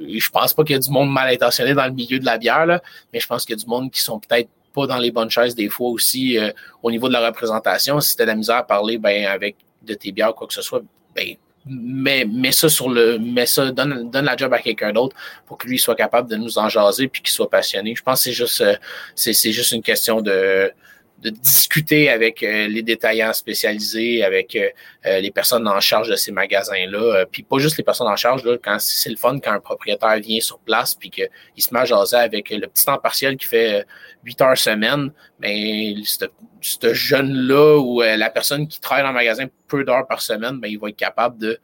je 0.00 0.30
pense 0.30 0.52
pas 0.52 0.64
qu'il 0.64 0.74
y 0.74 0.76
a 0.76 0.80
du 0.80 0.90
monde 0.90 1.10
mal 1.10 1.32
intentionné 1.32 1.74
dans 1.74 1.86
le 1.86 1.92
milieu 1.92 2.18
de 2.18 2.24
la 2.24 2.38
bière, 2.38 2.66
là, 2.66 2.82
mais 3.12 3.20
je 3.20 3.26
pense 3.26 3.44
qu'il 3.44 3.56
y 3.56 3.58
a 3.58 3.62
du 3.62 3.68
monde 3.68 3.90
qui 3.90 4.00
sont 4.00 4.18
peut-être 4.18 4.48
pas 4.74 4.86
dans 4.86 4.98
les 4.98 5.10
bonnes 5.10 5.30
chaises 5.30 5.54
des 5.54 5.68
fois 5.68 5.88
aussi 5.88 6.38
euh, 6.38 6.50
au 6.82 6.90
niveau 6.90 7.08
de 7.08 7.12
la 7.12 7.26
représentation. 7.26 8.00
Si 8.00 8.16
tu 8.16 8.22
as 8.22 8.24
de 8.24 8.30
la 8.30 8.36
misère 8.36 8.56
à 8.56 8.66
parler 8.66 8.98
ben, 8.98 9.26
avec 9.26 9.56
de 9.82 9.94
tes 9.94 10.12
bières 10.12 10.30
ou 10.30 10.34
quoi 10.34 10.46
que 10.46 10.54
ce 10.54 10.62
soit, 10.62 10.82
ben, 11.14 11.34
mets, 11.66 12.24
mets 12.24 12.52
ça 12.52 12.68
sur 12.68 12.88
le. 12.88 13.18
Mets 13.18 13.46
ça, 13.46 13.70
donne, 13.70 14.10
donne 14.10 14.24
la 14.24 14.36
job 14.36 14.52
à 14.52 14.58
quelqu'un 14.58 14.92
d'autre 14.92 15.16
pour 15.46 15.58
que 15.58 15.66
lui 15.66 15.78
soit 15.78 15.96
capable 15.96 16.30
de 16.30 16.36
nous 16.36 16.58
en 16.58 16.68
jaser 16.68 17.08
puis 17.08 17.22
qu'il 17.22 17.32
soit 17.32 17.50
passionné. 17.50 17.94
Je 17.94 18.02
pense 18.02 18.20
que 18.20 18.24
c'est 18.24 18.32
juste, 18.32 18.60
euh, 18.60 18.76
c'est, 19.14 19.32
c'est 19.32 19.52
juste 19.52 19.72
une 19.72 19.82
question 19.82 20.20
de 20.20 20.72
de 21.20 21.30
discuter 21.30 22.10
avec 22.10 22.42
euh, 22.42 22.68
les 22.68 22.82
détaillants 22.82 23.32
spécialisés, 23.32 24.22
avec 24.22 24.54
euh, 24.54 24.68
euh, 25.06 25.20
les 25.20 25.32
personnes 25.32 25.66
en 25.66 25.80
charge 25.80 26.08
de 26.08 26.14
ces 26.14 26.30
magasins-là. 26.30 27.26
puis 27.30 27.42
pas 27.42 27.58
juste 27.58 27.76
les 27.76 27.84
personnes 27.84 28.06
en 28.06 28.16
charge, 28.16 28.44
là, 28.44 28.56
quand 28.62 28.78
c'est 28.78 29.10
le 29.10 29.16
fun 29.16 29.38
quand 29.40 29.52
un 29.52 29.60
propriétaire 29.60 30.18
vient 30.20 30.40
sur 30.40 30.60
place 30.60 30.94
puis 30.94 31.10
qu'il 31.10 31.28
se 31.56 31.74
met 31.74 31.80
à 31.80 31.84
jaser 31.84 32.16
avec 32.16 32.50
le 32.50 32.66
petit 32.68 32.84
temps 32.84 32.98
partiel 32.98 33.36
qui 33.36 33.46
fait 33.46 33.84
8 34.24 34.40
heures 34.42 34.58
semaine, 34.58 35.10
mais 35.40 35.94
ben, 35.94 36.28
ce 36.60 36.94
jeune-là 36.94 37.78
ou 37.78 38.00
la 38.02 38.30
personne 38.30 38.68
qui 38.68 38.80
travaille 38.80 39.02
dans 39.02 39.10
le 39.10 39.14
magasin 39.14 39.46
peu 39.66 39.84
d'heures 39.84 40.06
par 40.06 40.22
semaine, 40.22 40.60
ben, 40.60 40.68
il 40.68 40.78
va 40.78 40.88
être 40.88 40.96
capable 40.96 41.38
de 41.38 41.58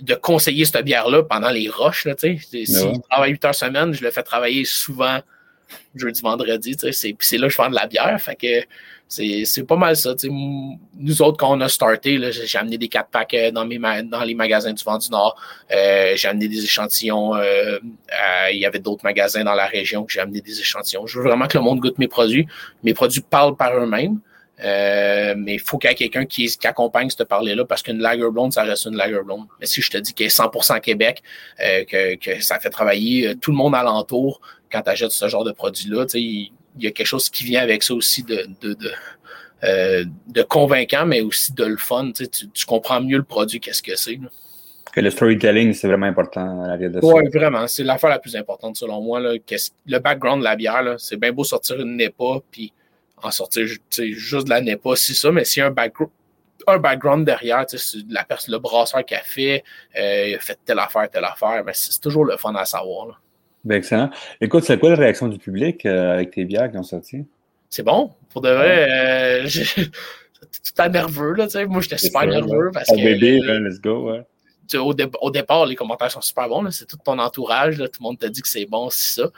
de 0.00 0.14
conseiller 0.14 0.64
cette 0.64 0.84
bière-là 0.84 1.24
pendant 1.24 1.50
les 1.50 1.68
roches. 1.68 2.04
Là, 2.04 2.14
S'il 2.16 2.40
ben 2.72 3.00
travaille 3.10 3.32
8 3.32 3.44
heures 3.46 3.54
semaine, 3.54 3.92
je 3.92 4.04
le 4.04 4.12
fais 4.12 4.22
travailler 4.22 4.64
souvent 4.64 5.20
jeudi, 5.94 6.20
vendredi. 6.22 6.76
C'est 6.92 7.38
là 7.38 7.46
que 7.46 7.52
je 7.52 7.56
vends 7.56 7.70
de 7.70 7.74
la 7.74 7.86
bière. 7.86 8.20
Fait 8.20 8.36
que 8.36 8.66
c'est 9.08 9.66
pas 9.66 9.76
mal 9.76 9.96
ça. 9.96 10.14
Nous 10.24 11.22
autres, 11.22 11.38
quand 11.38 11.56
on 11.56 11.60
a 11.60 11.68
starté, 11.68 12.20
j'ai 12.30 12.58
amené 12.58 12.76
des 12.76 12.88
4 12.88 13.08
packs 13.08 13.34
euh, 13.34 13.50
dans, 13.50 13.64
les 13.64 14.34
magasins 14.34 14.72
du 14.72 14.84
Vent 14.84 14.98
du 14.98 15.10
Nord. 15.10 15.40
Euh, 15.72 16.12
j'ai 16.14 16.28
amené 16.28 16.48
des 16.48 16.62
échantillons. 16.62 17.34
Euh, 17.34 17.78
il 18.52 18.58
y 18.58 18.66
avait 18.66 18.78
d'autres 18.78 19.04
magasins 19.04 19.44
dans 19.44 19.54
la 19.54 19.66
région 19.66 20.04
que 20.04 20.12
j'ai 20.12 20.20
amené 20.20 20.40
des 20.40 20.60
échantillons. 20.60 21.06
Je 21.06 21.18
veux 21.18 21.24
vraiment 21.24 21.46
que 21.46 21.56
le 21.56 21.64
monde 21.64 21.80
goûte 21.80 21.98
mes 21.98 22.08
produits. 22.08 22.46
Mes 22.82 22.94
produits 22.94 23.22
parlent 23.22 23.56
par 23.56 23.74
eux-mêmes. 23.76 24.20
Mais 24.60 25.54
il 25.54 25.60
faut 25.60 25.78
qu'il 25.78 25.88
y 25.88 25.92
ait 25.92 25.96
quelqu'un 25.96 26.26
qui, 26.26 26.52
accompagne 26.64 27.08
cette 27.08 27.24
parler-là 27.28 27.64
parce 27.64 27.82
qu'une 27.82 28.00
lager 28.00 28.28
blonde, 28.30 28.52
ça 28.52 28.64
reste 28.64 28.86
une 28.86 28.96
lager 28.96 29.22
blonde. 29.24 29.46
Mais 29.60 29.66
si 29.66 29.80
je 29.80 29.90
te 29.90 29.96
dis 29.96 30.12
qu'elle 30.12 30.26
est 30.26 30.36
100% 30.36 30.80
Québec, 30.80 31.22
que, 31.58 32.16
que, 32.16 32.42
ça 32.42 32.58
fait 32.58 32.70
travailler 32.70 33.36
tout 33.40 33.52
le 33.52 33.56
monde 33.56 33.74
alentour 33.74 34.40
quand 34.70 34.82
tu 34.82 34.90
achètes 34.90 35.10
ce 35.10 35.28
genre 35.28 35.44
de 35.44 35.52
produit-là, 35.52 36.06
il 36.14 36.50
y 36.78 36.86
a 36.86 36.90
quelque 36.90 37.06
chose 37.06 37.28
qui 37.28 37.44
vient 37.44 37.62
avec 37.62 37.82
ça 37.82 37.94
aussi 37.94 38.22
de, 38.22 38.46
de, 38.60 38.74
de, 38.74 38.90
euh, 39.64 40.04
de 40.28 40.42
convaincant, 40.42 41.06
mais 41.06 41.20
aussi 41.20 41.52
de 41.52 41.64
le 41.64 41.76
fun. 41.76 42.12
Tu, 42.12 42.28
tu 42.28 42.66
comprends 42.66 43.00
mieux 43.00 43.18
le 43.18 43.24
produit, 43.24 43.60
qu'est-ce 43.60 43.82
que 43.82 43.96
c'est. 43.96 44.18
Que 44.92 45.00
le 45.00 45.10
storytelling, 45.10 45.72
c'est 45.74 45.88
vraiment 45.88 46.06
important 46.06 46.62
à 46.62 46.68
la 46.68 46.76
vie 46.76 46.88
de 46.88 47.00
ça. 47.00 47.06
Oui, 47.06 47.28
vraiment. 47.32 47.66
C'est 47.66 47.84
l'affaire 47.84 48.10
la 48.10 48.18
plus 48.18 48.36
importante 48.36 48.76
selon 48.76 49.00
moi. 49.00 49.20
Là. 49.20 49.34
Le 49.86 49.98
background 49.98 50.40
de 50.40 50.44
la 50.44 50.56
bière, 50.56 50.94
c'est 50.98 51.16
bien 51.16 51.32
beau 51.32 51.44
sortir 51.44 51.80
une 51.80 51.96
NEPA, 51.96 52.40
puis 52.50 52.72
en 53.22 53.30
sortir 53.30 53.66
juste 53.66 54.44
de 54.44 54.50
la 54.50 54.60
NEPA, 54.60 54.90
c'est 54.96 55.14
ça, 55.14 55.32
mais 55.32 55.44
s'il 55.44 55.60
y 55.60 55.64
a 55.64 55.66
un 55.66 55.70
background, 55.70 56.12
un 56.66 56.78
background 56.78 57.24
derrière, 57.24 57.64
la 58.10 58.24
personne, 58.24 58.52
le 58.52 58.58
brasseur 58.58 59.04
qui 59.04 59.14
a 59.14 59.22
fait, 59.22 59.64
euh, 59.98 60.28
il 60.28 60.34
a 60.34 60.38
fait 60.38 60.58
telle 60.64 60.78
affaire, 60.78 61.08
telle 61.10 61.24
affaire, 61.24 61.62
mais 61.64 61.72
c'est 61.74 62.00
toujours 62.00 62.24
le 62.24 62.36
fun 62.36 62.54
à 62.54 62.64
savoir. 62.64 63.20
Ben, 63.68 63.76
excellent. 63.76 64.10
Écoute, 64.40 64.64
c'est 64.64 64.78
quoi 64.78 64.90
la 64.90 64.96
réaction 64.96 65.28
du 65.28 65.38
public 65.38 65.84
euh, 65.84 66.14
avec 66.14 66.30
tes 66.30 66.44
bières 66.44 66.70
qui 66.70 66.78
ont 66.78 66.82
sorti? 66.82 67.24
C'est 67.68 67.82
bon. 67.82 68.12
Pour 68.30 68.40
de 68.40 68.48
vrai, 68.48 69.42
euh, 69.44 69.48
tout 69.76 70.72
à 70.82 70.88
nerveux, 70.88 71.34
là, 71.34 71.44
tu 71.44 71.52
sais. 71.52 71.66
Moi, 71.66 71.82
j'étais 71.82 71.98
super 71.98 72.26
nerveux 72.26 72.70
parce 72.72 72.88
oh, 72.90 72.96
que. 72.96 73.02
bébé, 73.02 73.40
let's 73.60 73.80
go, 73.80 74.10
ouais 74.10 74.24
au, 74.76 74.94
au, 75.20 75.30
départ, 75.30 75.66
les 75.66 75.74
commentaires 75.74 76.10
sont 76.10 76.20
super 76.20 76.48
bons. 76.48 76.70
C'est 76.70 76.86
tout 76.86 76.98
ton 77.02 77.18
entourage. 77.18 77.76
tout 77.76 77.84
le 78.00 78.02
monde 78.02 78.18
te 78.18 78.26
dit 78.26 78.42
que 78.42 78.48
c'est 78.48 78.66
bon, 78.66 78.90
c'est 78.90 79.20
ça. 79.22 79.30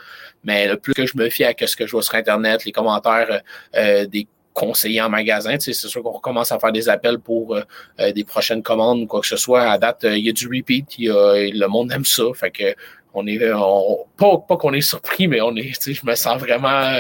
Mais 0.43 0.67
le 0.67 0.77
plus 0.77 0.95
que 0.95 1.07
je 1.07 1.17
me 1.17 1.29
fie 1.29 1.45
à 1.45 1.55
ce 1.65 1.77
que 1.77 1.87
je 1.87 1.93
vois 1.93 2.03
sur 2.03 2.15
Internet, 2.15 2.65
les 2.65 2.73
commentaires 2.73 3.31
euh, 3.31 3.39
euh, 3.77 4.07
des 4.07 4.27
conseillers 4.53 5.01
en 5.01 5.09
magasin, 5.09 5.57
c'est 5.59 5.73
sûr 5.73 6.03
qu'on 6.03 6.19
commence 6.19 6.51
à 6.51 6.59
faire 6.59 6.73
des 6.73 6.89
appels 6.89 7.19
pour 7.21 7.55
euh, 7.57 8.13
des 8.13 8.25
prochaines 8.25 8.63
commandes 8.63 9.03
ou 9.03 9.07
quoi 9.07 9.21
que 9.21 9.27
ce 9.27 9.37
soit. 9.37 9.63
À 9.63 9.79
date, 9.79 10.01
il 10.05 10.27
y 10.27 10.29
a 10.29 10.33
du 10.33 10.47
repeat. 10.49 10.97
le 10.99 11.67
monde 11.67 11.93
aime 11.93 12.05
ça. 12.05 12.25
Fait 12.35 12.51
que 12.51 12.75
on 13.15 13.27
est 13.27 13.39
pas, 14.17 14.39
pas 14.39 14.57
qu'on 14.57 14.73
est 14.73 14.81
surpris, 14.81 15.29
mais 15.29 15.41
on 15.41 15.55
est, 15.57 15.73
je 15.81 16.07
me 16.07 16.15
sens 16.15 16.41
vraiment 16.41 16.93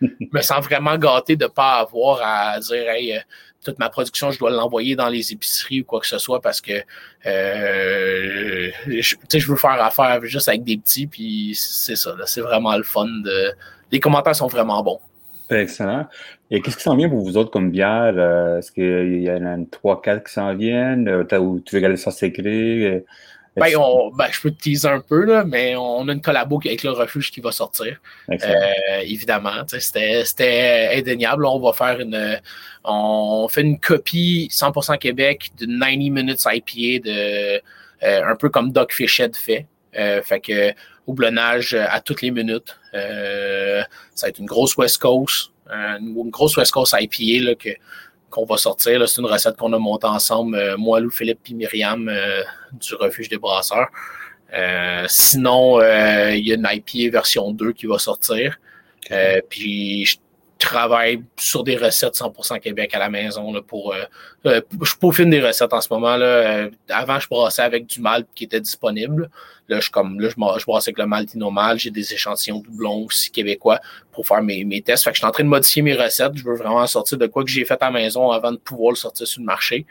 me 0.32 0.40
sens 0.40 0.64
vraiment 0.64 0.96
gâté 0.96 1.36
de 1.36 1.44
ne 1.44 1.48
pas 1.48 1.80
avoir 1.80 2.20
à 2.22 2.60
dire 2.60 2.88
hey, 2.88 3.20
toute 3.66 3.78
ma 3.78 3.90
production, 3.90 4.30
je 4.30 4.38
dois 4.38 4.50
l'envoyer 4.50 4.94
dans 4.96 5.08
les 5.08 5.32
épiceries 5.32 5.80
ou 5.80 5.84
quoi 5.84 6.00
que 6.00 6.06
ce 6.06 6.18
soit 6.18 6.40
parce 6.40 6.60
que 6.60 6.72
euh, 7.26 8.70
je, 8.86 9.16
je 9.34 9.46
veux 9.48 9.56
faire 9.56 9.82
affaire 9.82 10.24
juste 10.24 10.48
avec 10.48 10.62
des 10.62 10.76
petits, 10.76 11.06
puis 11.06 11.52
c'est 11.54 11.96
ça. 11.96 12.14
C'est 12.26 12.40
vraiment 12.40 12.76
le 12.76 12.84
fun. 12.84 13.06
De... 13.06 13.52
Les 13.90 14.00
commentaires 14.00 14.36
sont 14.36 14.46
vraiment 14.46 14.82
bons. 14.82 15.00
Excellent. 15.50 16.06
Et 16.50 16.60
qu'est-ce 16.60 16.76
qui 16.76 16.82
s'en 16.82 16.96
vient 16.96 17.08
pour 17.08 17.20
vous 17.20 17.36
autres 17.36 17.50
comme 17.50 17.70
bière? 17.70 18.14
Euh, 18.16 18.58
est-ce 18.58 18.72
qu'il 18.72 19.22
y 19.22 19.30
en 19.30 19.44
a 19.44 19.54
une 19.54 19.66
3-4 19.66 20.24
qui 20.24 20.32
s'en 20.32 20.54
viennent? 20.54 21.08
Euh, 21.08 21.38
ou 21.38 21.60
tu 21.60 21.74
veux 21.74 21.80
garder 21.80 21.96
ça 21.96 22.10
secret? 22.10 23.04
Ben, 23.56 23.74
on, 23.78 24.10
ben, 24.10 24.26
je 24.30 24.40
peux 24.40 24.50
te 24.50 24.62
teaser 24.62 24.88
un 24.88 25.00
peu, 25.00 25.24
là, 25.24 25.44
mais 25.44 25.76
on 25.76 26.06
a 26.08 26.12
une 26.12 26.20
collabo 26.20 26.60
avec 26.64 26.82
le 26.82 26.90
refuge 26.90 27.30
qui 27.30 27.40
va 27.40 27.52
sortir. 27.52 27.98
Euh, 28.30 29.00
évidemment. 29.02 29.62
C'était 29.66 30.90
indéniable. 30.94 31.46
On 31.46 31.58
va 31.58 31.72
faire 31.72 32.00
une. 32.00 32.40
On 32.84 33.48
fait 33.48 33.62
une 33.62 33.80
copie 33.80 34.48
100% 34.52 34.98
Québec 34.98 35.52
de 35.58 35.66
90 35.66 36.10
minutes 36.10 36.44
IPA 36.46 37.08
de 37.08 37.62
euh, 38.02 38.24
un 38.24 38.36
peu 38.36 38.48
comme 38.48 38.72
Doc 38.72 38.92
Fichette 38.92 39.36
fait. 39.36 39.66
Euh, 39.98 40.22
fait 40.22 40.40
que 40.40 40.72
houblonnage 41.06 41.74
à 41.74 42.00
toutes 42.00 42.22
les 42.22 42.30
minutes. 42.30 42.78
Euh, 42.94 43.82
ça 44.14 44.26
va 44.26 44.30
être 44.30 44.38
une 44.38 44.46
grosse 44.46 44.76
West 44.76 44.98
Coast. 44.98 45.50
une 45.70 46.30
grosse 46.30 46.56
West 46.56 46.72
Coast 46.72 46.94
IPA 46.98 47.44
là, 47.44 47.54
que 47.54 47.70
qu'on 48.36 48.44
va 48.44 48.58
sortir. 48.58 49.08
C'est 49.08 49.20
une 49.20 49.26
recette 49.26 49.56
qu'on 49.56 49.72
a 49.72 49.78
montée 49.78 50.06
ensemble, 50.06 50.56
euh, 50.56 50.76
moi, 50.76 51.00
Lou, 51.00 51.10
Philippe 51.10 51.40
et 51.50 51.54
Myriam 51.54 52.08
euh, 52.08 52.42
du 52.72 52.94
Refuge 52.94 53.28
des 53.30 53.38
Brasseurs. 53.38 53.88
Euh, 54.52 55.06
sinon, 55.08 55.80
il 55.80 56.46
y 56.46 56.52
a 56.52 56.54
une 56.54 56.68
IPA 56.70 57.10
version 57.10 57.50
2 57.50 57.72
qui 57.72 57.86
va 57.86 57.98
sortir. 57.98 58.58
puis 59.48 60.04
je 60.04 60.18
travaille 60.58 61.22
sur 61.36 61.64
des 61.64 61.76
recettes 61.76 62.14
100% 62.14 62.60
Québec 62.60 62.94
à 62.94 62.98
la 62.98 63.10
maison 63.10 63.52
là, 63.52 63.60
pour 63.60 63.94
je 64.44 64.94
peaufine 64.98 65.28
des 65.28 65.46
recettes 65.46 65.72
en 65.72 65.80
ce 65.80 65.92
moment 65.92 66.16
là. 66.16 66.68
avant 66.88 67.20
je 67.20 67.28
brassais 67.28 67.62
avec 67.62 67.86
du 67.86 68.00
malt 68.00 68.26
qui 68.34 68.44
était 68.44 68.60
disponible 68.60 69.28
Là, 69.68 69.80
je, 69.80 69.90
comme, 69.90 70.20
là, 70.20 70.28
je, 70.28 70.34
je 70.34 70.66
brasse 70.66 70.86
avec 70.86 70.98
le 70.98 71.06
Maltinomal. 71.06 71.78
J'ai 71.78 71.90
des 71.90 72.12
échantillons 72.12 72.60
doublons 72.60 73.04
aussi 73.04 73.30
québécois 73.30 73.80
pour 74.12 74.26
faire 74.26 74.42
mes, 74.42 74.64
mes 74.64 74.80
tests. 74.80 75.04
Fait 75.04 75.10
que 75.10 75.16
je 75.16 75.20
suis 75.20 75.26
en 75.26 75.32
train 75.32 75.44
de 75.44 75.48
modifier 75.48 75.82
mes 75.82 75.94
recettes. 75.94 76.36
Je 76.36 76.44
veux 76.44 76.54
vraiment 76.54 76.86
sortir 76.86 77.18
de 77.18 77.26
quoi 77.26 77.42
que 77.42 77.50
j'ai 77.50 77.64
fait 77.64 77.80
à 77.82 77.86
la 77.86 77.90
maison 77.90 78.30
avant 78.30 78.52
de 78.52 78.58
pouvoir 78.58 78.90
le 78.92 78.96
sortir 78.96 79.26
sur 79.26 79.40
le 79.40 79.46
marché. 79.46 79.84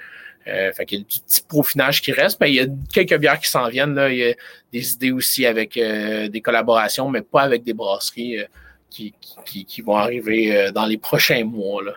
Euh, 0.48 0.72
fait 0.74 0.86
qu'il 0.86 1.00
y 1.00 1.02
a 1.02 1.06
du 1.06 1.20
petit 1.20 1.42
peaufinage 1.42 2.02
qui 2.02 2.12
reste, 2.12 2.40
mais 2.40 2.52
il 2.52 2.56
y 2.56 2.60
a 2.60 2.68
quelques 2.94 3.18
bières 3.18 3.40
qui 3.40 3.50
s'en 3.50 3.68
viennent. 3.68 3.96
Là. 3.96 4.10
Il 4.12 4.18
y 4.18 4.30
a 4.30 4.34
des 4.72 4.94
idées 4.94 5.12
aussi 5.12 5.46
avec 5.46 5.76
euh, 5.76 6.28
des 6.30 6.40
collaborations, 6.40 7.10
mais 7.10 7.22
pas 7.22 7.42
avec 7.42 7.64
des 7.64 7.74
brasseries 7.74 8.40
euh, 8.40 8.46
qui, 8.90 9.14
qui, 9.46 9.66
qui, 9.66 9.82
vont 9.82 9.96
arriver 9.96 10.56
euh, 10.56 10.72
dans 10.72 10.86
les 10.86 10.98
prochains 10.98 11.44
mois. 11.44 11.84
Là. 11.84 11.94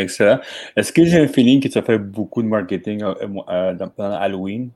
Excellent. 0.00 0.40
Est-ce 0.76 0.92
que 0.92 1.04
j'ai 1.04 1.18
un 1.18 1.28
feeling 1.28 1.60
que 1.60 1.68
tu 1.68 1.78
as 1.78 1.82
fait 1.82 1.98
beaucoup 1.98 2.42
de 2.42 2.48
marketing 2.48 3.02
euh, 3.02 3.74
pendant 3.96 4.16
Halloween? 4.16 4.70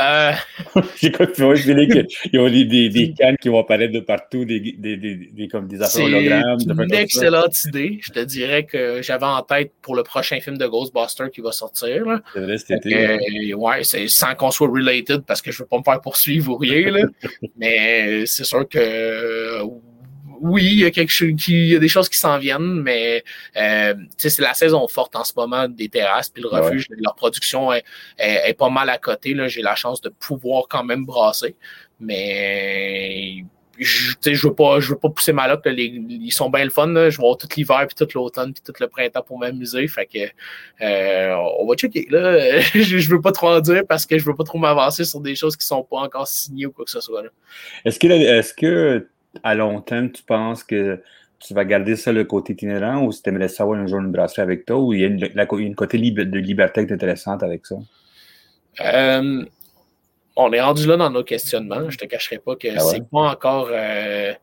Euh... 0.00 0.32
J'ai 0.96 1.12
feeling 1.12 2.06
qu'il 2.06 2.32
y 2.32 2.38
a 2.38 2.50
des, 2.50 2.88
des, 2.88 3.12
cannes 3.18 3.36
qui 3.36 3.48
vont 3.48 3.58
apparaître 3.58 3.92
de 3.92 4.00
partout, 4.00 4.44
des, 4.44 4.58
des, 4.60 4.96
des 4.96 5.48
comme 5.48 5.68
des 5.68 5.82
affaires 5.82 6.06
hologrammes. 6.06 6.58
C'est 6.58 6.70
une 6.72 6.94
excellente 6.94 7.64
idée. 7.64 7.98
Je 8.02 8.10
te 8.10 8.20
dirais 8.20 8.64
que 8.64 9.02
j'avais 9.02 9.26
en 9.26 9.42
tête 9.42 9.72
pour 9.82 9.94
le 9.94 10.02
prochain 10.02 10.40
film 10.40 10.56
de 10.56 10.66
Ghostbusters 10.66 11.30
qui 11.30 11.42
va 11.42 11.52
sortir. 11.52 12.20
C'est 12.32 12.40
vrai 12.40 12.58
cet 12.58 12.86
été. 12.86 13.54
ouais, 13.54 13.84
c'est 13.84 14.08
sans 14.08 14.34
qu'on 14.34 14.50
soit 14.50 14.68
related 14.68 15.22
parce 15.26 15.42
que 15.42 15.52
je 15.52 15.58
ne 15.58 15.64
veux 15.64 15.68
pas 15.68 15.78
me 15.78 15.82
faire 15.82 16.00
poursuivre 16.00 16.52
ou 16.52 16.56
rien. 16.56 16.90
Là. 16.90 17.02
Mais 17.58 18.24
c'est 18.24 18.44
sûr 18.44 18.66
que 18.68 19.60
oui, 20.40 20.64
il 20.64 20.78
y 20.78 20.84
a 20.84 20.90
quelque 20.90 21.12
chose 21.12 21.32
qui, 21.38 21.52
il 21.52 21.72
y 21.72 21.76
a 21.76 21.78
des 21.78 21.88
choses 21.88 22.08
qui 22.08 22.18
s'en 22.18 22.38
viennent, 22.38 22.80
mais 22.82 23.22
euh, 23.56 23.94
c'est 24.16 24.38
la 24.38 24.54
saison 24.54 24.86
forte 24.88 25.14
en 25.16 25.24
ce 25.24 25.32
moment 25.36 25.68
des 25.68 25.88
terrasses 25.88 26.30
puis 26.30 26.42
le 26.42 26.48
refuge. 26.48 26.86
Leur 26.98 27.14
production 27.14 27.72
est, 27.72 27.84
est, 28.18 28.54
pas 28.54 28.70
mal 28.70 28.88
à 28.88 28.98
côté. 28.98 29.36
J'ai 29.48 29.62
la 29.62 29.74
chance 29.74 30.00
de 30.00 30.08
pouvoir 30.08 30.64
quand 30.68 30.84
même 30.84 31.04
brasser, 31.04 31.56
mais 31.98 33.44
je, 33.80 34.14
je 34.22 34.46
veux 34.46 34.54
pas, 34.54 34.78
je 34.80 34.90
veux 34.90 34.98
pas 34.98 35.08
pousser 35.08 35.32
ma 35.32 35.48
ils 35.66 36.32
sont 36.32 36.50
bien 36.50 36.64
le 36.64 36.70
fun. 36.70 36.86
Là. 36.86 37.10
Je 37.10 37.16
vais 37.16 37.22
voir 37.22 37.36
tout 37.36 37.48
l'hiver 37.56 37.86
puis 37.86 37.94
tout 37.94 38.08
l'automne 38.14 38.52
puis 38.52 38.62
tout 38.64 38.72
le 38.78 38.88
printemps 38.88 39.22
pour 39.22 39.38
m'amuser. 39.38 39.88
Fait 39.88 40.06
que 40.06 40.18
euh, 40.84 41.34
on 41.58 41.66
va 41.66 41.74
checker. 41.74 42.06
Là. 42.10 42.60
je, 42.74 42.98
je 42.98 43.10
veux 43.10 43.20
pas 43.20 43.32
trop 43.32 43.48
en 43.48 43.60
dire 43.60 43.82
parce 43.88 44.06
que 44.06 44.18
je 44.18 44.24
veux 44.24 44.34
pas 44.34 44.44
trop 44.44 44.58
m'avancer 44.58 45.04
sur 45.04 45.20
des 45.20 45.34
choses 45.34 45.56
qui 45.56 45.66
sont 45.66 45.82
pas 45.82 45.98
encore 45.98 46.28
signées 46.28 46.66
ou 46.66 46.72
quoi 46.72 46.84
que 46.84 46.90
ce 46.90 47.00
soit. 47.00 47.24
Est-ce 47.84 47.98
que, 47.98 48.06
est-ce 48.08 48.54
que 48.54 49.06
à 49.42 49.54
long 49.54 49.80
terme, 49.80 50.10
tu 50.10 50.22
penses 50.22 50.64
que 50.64 51.02
tu 51.40 51.54
vas 51.54 51.64
garder 51.64 51.96
ça 51.96 52.12
le 52.12 52.24
côté 52.24 52.52
itinérant 52.52 53.02
ou 53.04 53.12
si 53.12 53.22
tu 53.22 53.30
aimerais 53.30 53.48
savoir 53.48 53.78
un 53.80 53.86
jour 53.86 54.00
une 54.00 54.12
brasserie 54.12 54.42
avec 54.42 54.66
toi 54.66 54.78
ou 54.78 54.92
il 54.92 55.00
y 55.00 55.04
a 55.04 55.06
une, 55.08 55.74
côté 55.74 55.98
de 55.98 56.38
liberté 56.38 56.82
intéressante 56.82 57.42
avec 57.42 57.66
ça? 57.66 57.76
Euh, 58.80 59.44
on 60.36 60.52
est 60.52 60.60
rendu 60.60 60.86
là 60.86 60.96
dans 60.96 61.10
nos 61.10 61.24
questionnements. 61.24 61.88
Je 61.88 61.96
ne 61.96 61.98
te 61.98 62.04
cacherai 62.04 62.38
pas 62.38 62.56
que 62.56 62.68
ah 62.76 62.80
c'est 62.80 63.08
pas 63.08 63.30
encore 63.30 63.68
euh, 63.72 64.34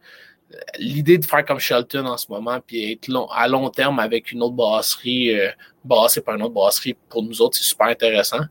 l'idée 0.80 1.20
de 1.20 1.26
faire 1.26 1.46
comme 1.46 1.60
Shelton 1.60 2.06
en 2.06 2.18
ce 2.18 2.32
moment, 2.32 2.60
puis 2.66 2.94
être 2.94 3.10
à 3.32 3.48
long 3.48 3.70
terme 3.70 4.00
avec 4.00 4.32
une 4.32 4.42
autre 4.42 4.56
brasserie, 4.56 5.40
euh, 5.40 5.50
brassée 5.86 6.22
par 6.22 6.36
une 6.36 6.42
autre 6.42 6.54
brasserie, 6.54 6.96
pour 7.10 7.22
nous 7.22 7.42
autres, 7.42 7.58
c'est 7.58 7.64
super 7.64 7.88
intéressant. 7.88 8.42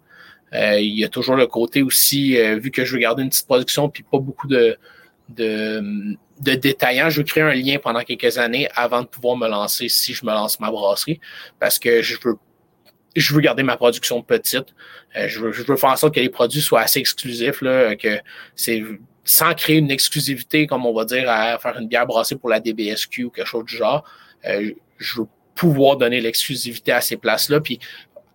il 0.52 0.98
y 0.98 1.04
a 1.04 1.08
toujours 1.08 1.34
le 1.34 1.48
côté 1.48 1.82
aussi, 1.82 2.36
vu 2.58 2.70
que 2.70 2.84
je 2.84 2.94
veux 2.94 3.00
garder 3.00 3.22
une 3.24 3.28
petite 3.28 3.46
production, 3.46 3.88
puis 3.88 4.04
pas 4.04 4.18
beaucoup 4.18 4.46
de, 4.46 4.78
de, 5.28 6.16
de 6.40 6.54
détaillant. 6.54 7.10
Je 7.10 7.18
veux 7.18 7.24
créer 7.24 7.42
un 7.42 7.54
lien 7.54 7.78
pendant 7.78 8.02
quelques 8.02 8.38
années 8.38 8.68
avant 8.74 9.02
de 9.02 9.06
pouvoir 9.06 9.36
me 9.36 9.48
lancer 9.48 9.88
si 9.88 10.14
je 10.14 10.24
me 10.24 10.32
lance 10.32 10.60
ma 10.60 10.70
brasserie 10.70 11.20
parce 11.58 11.78
que 11.78 12.02
je 12.02 12.16
veux 12.22 12.36
je 13.16 13.34
veux 13.34 13.40
garder 13.40 13.62
ma 13.62 13.76
production 13.76 14.22
petite. 14.22 14.74
Euh, 15.16 15.26
je, 15.26 15.40
veux, 15.40 15.52
je, 15.52 15.62
veux, 15.62 15.76
faire 15.76 15.90
en 15.90 15.96
sorte 15.96 16.14
que 16.14 16.20
les 16.20 16.28
produits 16.28 16.60
soient 16.60 16.82
assez 16.82 17.00
exclusifs, 17.00 17.62
là, 17.62 17.96
que 17.96 18.20
c'est 18.54 18.84
sans 19.24 19.54
créer 19.54 19.78
une 19.78 19.90
exclusivité, 19.90 20.66
comme 20.66 20.86
on 20.86 20.92
va 20.92 21.04
dire, 21.04 21.28
à 21.28 21.58
faire 21.58 21.78
une 21.78 21.88
bière 21.88 22.06
brassée 22.06 22.36
pour 22.36 22.50
la 22.50 22.60
DBSQ 22.60 23.24
ou 23.24 23.30
quelque 23.30 23.48
chose 23.48 23.64
du 23.64 23.76
genre. 23.76 24.04
Euh, 24.44 24.70
je 24.98 25.20
veux 25.20 25.26
pouvoir 25.54 25.96
donner 25.96 26.20
l'exclusivité 26.20 26.92
à 26.92 27.00
ces 27.00 27.16
places-là, 27.16 27.60
puis 27.60 27.80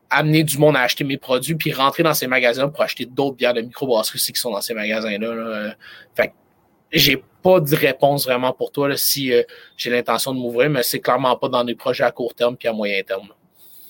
amener 0.10 0.44
du 0.44 0.58
monde 0.58 0.76
à 0.76 0.82
acheter 0.82 1.04
mes 1.04 1.18
produits, 1.18 1.56
puis 1.56 1.72
rentrer 1.72 2.04
dans 2.04 2.14
ces 2.14 2.28
magasins 2.28 2.68
pour 2.68 2.82
acheter 2.82 3.06
d'autres 3.06 3.38
bières 3.38 3.54
de 3.54 3.62
microbrasserie 3.62 4.20
qui 4.20 4.40
sont 4.40 4.52
dans 4.52 4.62
ces 4.62 4.74
magasins-là. 4.74 5.76
J'ai 6.92 7.24
pas 7.42 7.60
de 7.60 7.76
réponse 7.76 8.26
vraiment 8.26 8.54
pour 8.54 8.72
toi 8.72 8.96
si 8.96 9.34
euh, 9.34 9.44
j'ai 9.78 9.90
l'intention 9.90 10.34
de 10.34 10.40
m'ouvrir, 10.40 10.70
mais 10.70 10.84
c'est 10.84 11.00
clairement 11.00 11.36
pas 11.38 11.50
dans 11.50 11.64
des 11.64 11.76
projets 11.76 12.04
à 12.04 12.12
court 12.12 12.34
terme 12.34 12.56
puis 12.56 12.68
à 12.68 12.74
moyen 12.74 13.02
terme. 13.04 13.30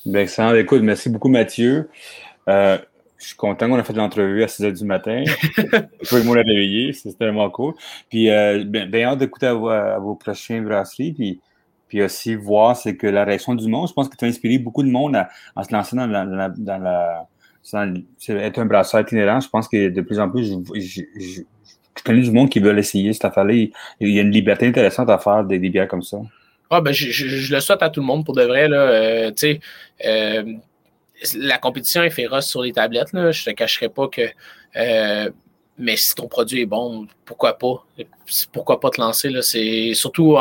Bien, 0.05 0.21
excellent. 0.21 0.55
Écoute, 0.55 0.81
merci 0.81 1.09
beaucoup, 1.09 1.29
Mathieu. 1.29 1.89
Euh, 2.47 2.77
je 3.17 3.27
suis 3.27 3.35
content 3.35 3.69
qu'on 3.69 3.77
ait 3.77 3.83
fait 3.83 3.93
l'entrevue 3.93 4.43
à 4.43 4.47
6 4.47 4.63
h 4.63 4.79
du 4.79 4.85
matin. 4.85 5.23
Je 6.01 6.09
peux 6.09 6.23
me 6.23 6.31
réveiller, 6.31 6.91
c'est 6.93 7.15
tellement 7.17 7.49
cool. 7.51 7.75
Puis, 8.09 8.31
euh, 8.31 8.63
bien, 8.65 9.09
hâte 9.09 9.19
d'écouter 9.19 9.47
à, 9.47 9.53
vos 9.99 10.15
prochains 10.15 10.61
brasseries. 10.61 11.13
Puis, 11.13 11.39
puis 11.87 12.01
aussi 12.01 12.35
voir 12.35 12.77
c'est 12.77 12.95
que 12.95 13.05
la 13.05 13.25
réaction 13.25 13.53
du 13.53 13.67
monde, 13.67 13.89
je 13.89 13.93
pense 13.93 14.07
que 14.07 14.15
tu 14.15 14.23
as 14.23 14.27
inspiré 14.29 14.57
beaucoup 14.57 14.81
de 14.81 14.89
monde 14.89 15.15
à, 15.15 15.63
se 15.63 15.73
lancer 15.73 15.95
dans 15.95 16.07
la, 16.07 16.25
dans 16.25 16.77
la, 16.81 17.27
être 18.29 18.59
un 18.59 18.65
brasseur 18.65 19.01
itinérant. 19.01 19.39
Je 19.39 19.49
pense 19.49 19.67
que 19.67 19.89
de 19.89 20.01
plus 20.01 20.19
en 20.19 20.29
plus, 20.29 20.45
je, 20.73 21.01
je 21.19 21.41
connais 22.03 22.21
du 22.21 22.31
monde 22.31 22.49
qui 22.49 22.59
veut 22.59 22.77
essayer 22.77 23.13
cette 23.13 23.25
affaire-là. 23.25 23.53
Il 23.53 23.71
y 23.99 24.19
a 24.19 24.21
une 24.21 24.31
liberté 24.31 24.67
intéressante 24.67 25.09
à 25.09 25.17
faire 25.17 25.43
des, 25.43 25.59
bières 25.59 25.87
comme 25.87 26.01
ça. 26.01 26.17
Ah, 26.69 26.81
ben, 26.81 26.93
je, 26.93 27.53
le 27.53 27.59
souhaite 27.59 27.83
à 27.83 27.89
tout 27.89 27.99
le 27.99 28.05
monde 28.05 28.25
pour 28.25 28.35
de 28.35 28.43
vrai. 28.43 28.67
Là. 28.67 28.77
Euh, 28.77 29.31
euh, 30.05 30.43
la 31.35 31.57
compétition 31.57 32.03
est 32.03 32.09
féroce 32.09 32.47
sur 32.47 32.61
les 32.61 32.71
tablettes. 32.71 33.13
Là. 33.13 33.31
Je 33.31 33.43
te 33.43 33.49
cacherai 33.51 33.89
pas 33.89 34.07
que. 34.07 34.21
Euh, 34.77 35.29
mais 35.77 35.95
si 35.95 36.13
ton 36.15 36.27
produit 36.27 36.61
est 36.61 36.65
bon, 36.65 37.07
pourquoi 37.25 37.57
pas? 37.57 37.85
Pourquoi 38.53 38.79
pas 38.79 38.89
te 38.89 39.01
lancer? 39.01 39.29
Là? 39.29 39.41
Surtout, 39.41 40.37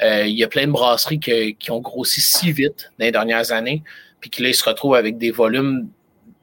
il 0.00 0.28
y 0.28 0.44
a 0.44 0.48
plein 0.48 0.66
de 0.66 0.72
brasseries 0.72 1.18
qui 1.18 1.70
ont 1.70 1.80
grossi 1.80 2.20
si 2.20 2.52
vite 2.52 2.90
dans 2.98 3.06
les 3.06 3.12
dernières 3.12 3.50
années, 3.50 3.82
puis 4.20 4.30
qui 4.30 4.42
là, 4.42 4.50
ils 4.50 4.54
se 4.54 4.64
retrouvent 4.64 4.94
avec 4.94 5.18
des 5.18 5.32
volumes 5.32 5.88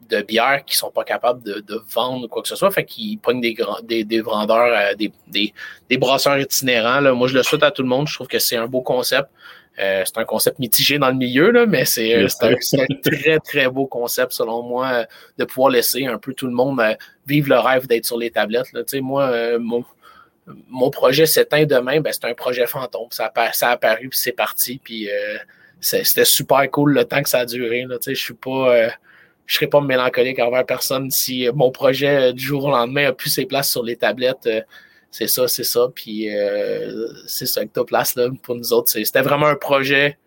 de 0.10 0.22
bières 0.22 0.64
qui 0.66 0.76
sont 0.76 0.92
pas 0.92 1.04
capables 1.04 1.44
de, 1.44 1.60
de 1.60 1.82
vendre 1.94 2.28
quoi 2.28 2.42
que 2.42 2.48
ce 2.48 2.56
soit. 2.56 2.72
Fait 2.72 2.86
qu'ils 2.86 3.18
prennent 3.20 3.42
des, 3.42 3.56
des, 3.84 4.04
des 4.04 4.22
vendeurs, 4.22 4.74
euh, 4.74 4.94
des, 4.96 5.12
des, 5.28 5.54
des, 5.90 5.98
brasseurs 5.98 6.38
itinérants. 6.38 7.00
Là. 7.00 7.14
Moi, 7.14 7.28
je 7.28 7.36
le 7.36 7.44
souhaite 7.44 7.64
à 7.64 7.72
tout 7.72 7.82
le 7.82 7.88
monde. 7.88 8.08
Je 8.08 8.14
trouve 8.14 8.28
que 8.28 8.40
c'est 8.40 8.56
un 8.56 8.68
beau 8.68 8.82
concept. 8.82 9.30
Euh, 9.78 10.04
c'est 10.06 10.18
un 10.18 10.24
concept 10.24 10.60
mitigé 10.60 10.98
dans 11.00 11.10
le 11.10 11.16
milieu, 11.16 11.52
là, 11.52 11.66
mais 11.66 11.84
c'est 11.84 12.16
un, 12.16 12.26
un, 12.26 12.56
très, 13.04 13.40
très 13.40 13.68
beau 13.68 13.88
concept, 13.88 14.32
selon 14.32 14.64
moi, 14.64 15.06
de 15.38 15.44
pouvoir 15.44 15.70
laisser 15.70 16.06
un 16.06 16.18
peu 16.18 16.34
tout 16.34 16.48
le 16.48 16.54
monde 16.54 16.80
euh, 16.80 16.94
vivre 17.28 17.50
le 17.50 17.60
rêve 17.60 17.86
d'être 17.88 18.06
sur 18.06 18.18
les 18.18 18.32
tablettes. 18.32 18.72
Là. 18.72 18.84
Moi, 19.02 19.60
mon, 19.60 19.84
mon 20.70 20.90
projet 20.92 21.26
s'éteint 21.26 21.66
demain, 21.66 22.00
ben, 22.00 22.14
c'est 22.14 22.26
un 22.26 22.34
projet 22.34 22.68
fantôme. 22.68 23.08
Ça 23.10 23.32
a, 23.36 23.52
ça 23.52 23.70
a 23.70 23.72
apparu, 23.72 24.10
puis 24.10 24.20
c'est 24.20 24.32
parti. 24.32 24.80
Puis 24.82 25.10
c'était 25.82 26.24
super 26.24 26.70
cool 26.72 26.94
le 26.94 27.04
temps 27.04 27.22
que 27.22 27.30
ça 27.30 27.40
a 27.40 27.46
duré. 27.46 27.84
Là. 27.84 27.98
Je 28.06 28.14
suis 28.14 28.34
pas 28.34 28.92
je 29.46 29.56
serais 29.56 29.68
pas 29.68 29.82
mélancolique 29.82 30.40
envers 30.40 30.66
personne 30.66 31.12
si 31.12 31.48
euh, 31.48 31.54
mon 31.54 31.72
projet 31.72 32.30
euh, 32.30 32.34
du 32.34 32.44
jour 32.44 32.66
au 32.66 32.72
lendemain 32.72 33.08
a 33.08 33.14
plus 33.14 33.30
ses 33.30 33.46
places 33.46 33.70
sur 33.70 33.84
les 33.84 33.96
tablettes. 33.96 34.48
Euh, 34.48 34.62
c'est 35.12 35.28
ça, 35.28 35.48
c'est 35.48 35.64
ça. 35.64 35.88
Puis 35.94 36.28
c'est 37.26 37.46
ça 37.46 37.66
que 37.66 37.70
tu 37.74 37.86
place 37.86 38.16
là, 38.16 38.28
pour 38.44 38.56
nous 38.56 38.74
autres. 38.74 38.90
C'était 38.92 39.22
vraiment 39.22 39.46
un 39.46 39.56
projet 39.56 40.18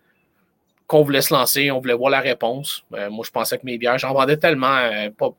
qu'on 0.87 1.03
voulait 1.03 1.21
se 1.21 1.31
lancer, 1.31 1.69
on 1.69 1.79
voulait 1.79 1.93
voir 1.93 2.09
la 2.09 2.21
réponse. 2.21 2.83
moi, 2.89 3.23
je 3.23 3.29
pensais 3.29 3.59
que 3.59 3.65
mes 3.65 3.77
bières, 3.77 3.99
j'en 3.99 4.15
vendais 4.15 4.37
tellement 4.37 4.79
pas. 5.15 5.29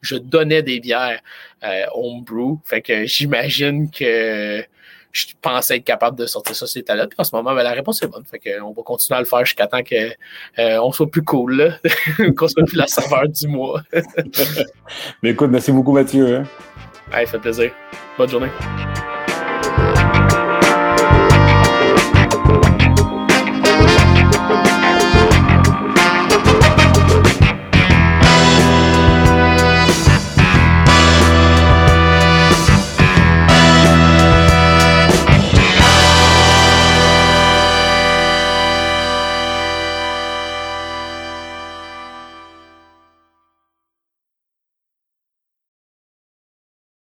Je 0.00 0.16
donnais 0.16 0.64
des 0.64 0.80
bières 0.80 1.20
homebrew. 1.94 2.58
Fait 2.64 2.82
que 2.82 3.06
j'imagine 3.06 3.88
que 3.88 4.64
je 5.16 5.26
pensais 5.40 5.76
être 5.78 5.84
capable 5.84 6.18
de 6.18 6.26
sortir 6.26 6.54
ça, 6.54 6.66
c'est 6.66 6.86
là. 6.88 7.06
Puis 7.06 7.16
en 7.18 7.24
ce 7.24 7.34
moment, 7.34 7.54
ben, 7.54 7.62
la 7.62 7.72
réponse 7.72 8.02
est 8.02 8.06
bonne. 8.06 8.24
Fait 8.24 8.38
qu'on 8.38 8.72
va 8.72 8.82
continuer 8.82 9.16
à 9.16 9.20
le 9.20 9.26
faire 9.26 9.44
jusqu'à 9.44 9.66
temps 9.66 9.82
qu'on 9.82 10.62
euh, 10.62 10.92
soit 10.92 11.10
plus 11.10 11.22
cool, 11.22 11.78
qu'on 12.36 12.48
soit 12.48 12.64
plus 12.64 12.76
la 12.76 12.86
saveur 12.86 13.28
du 13.28 13.48
mois. 13.48 13.82
Mais 15.22 15.30
écoute, 15.30 15.50
merci 15.50 15.72
beaucoup, 15.72 15.92
Mathieu. 15.92 16.36
Hein? 16.36 16.44
ça 17.10 17.26
fait 17.26 17.38
plaisir. 17.38 17.70
Bonne 18.18 18.28
journée. 18.28 18.50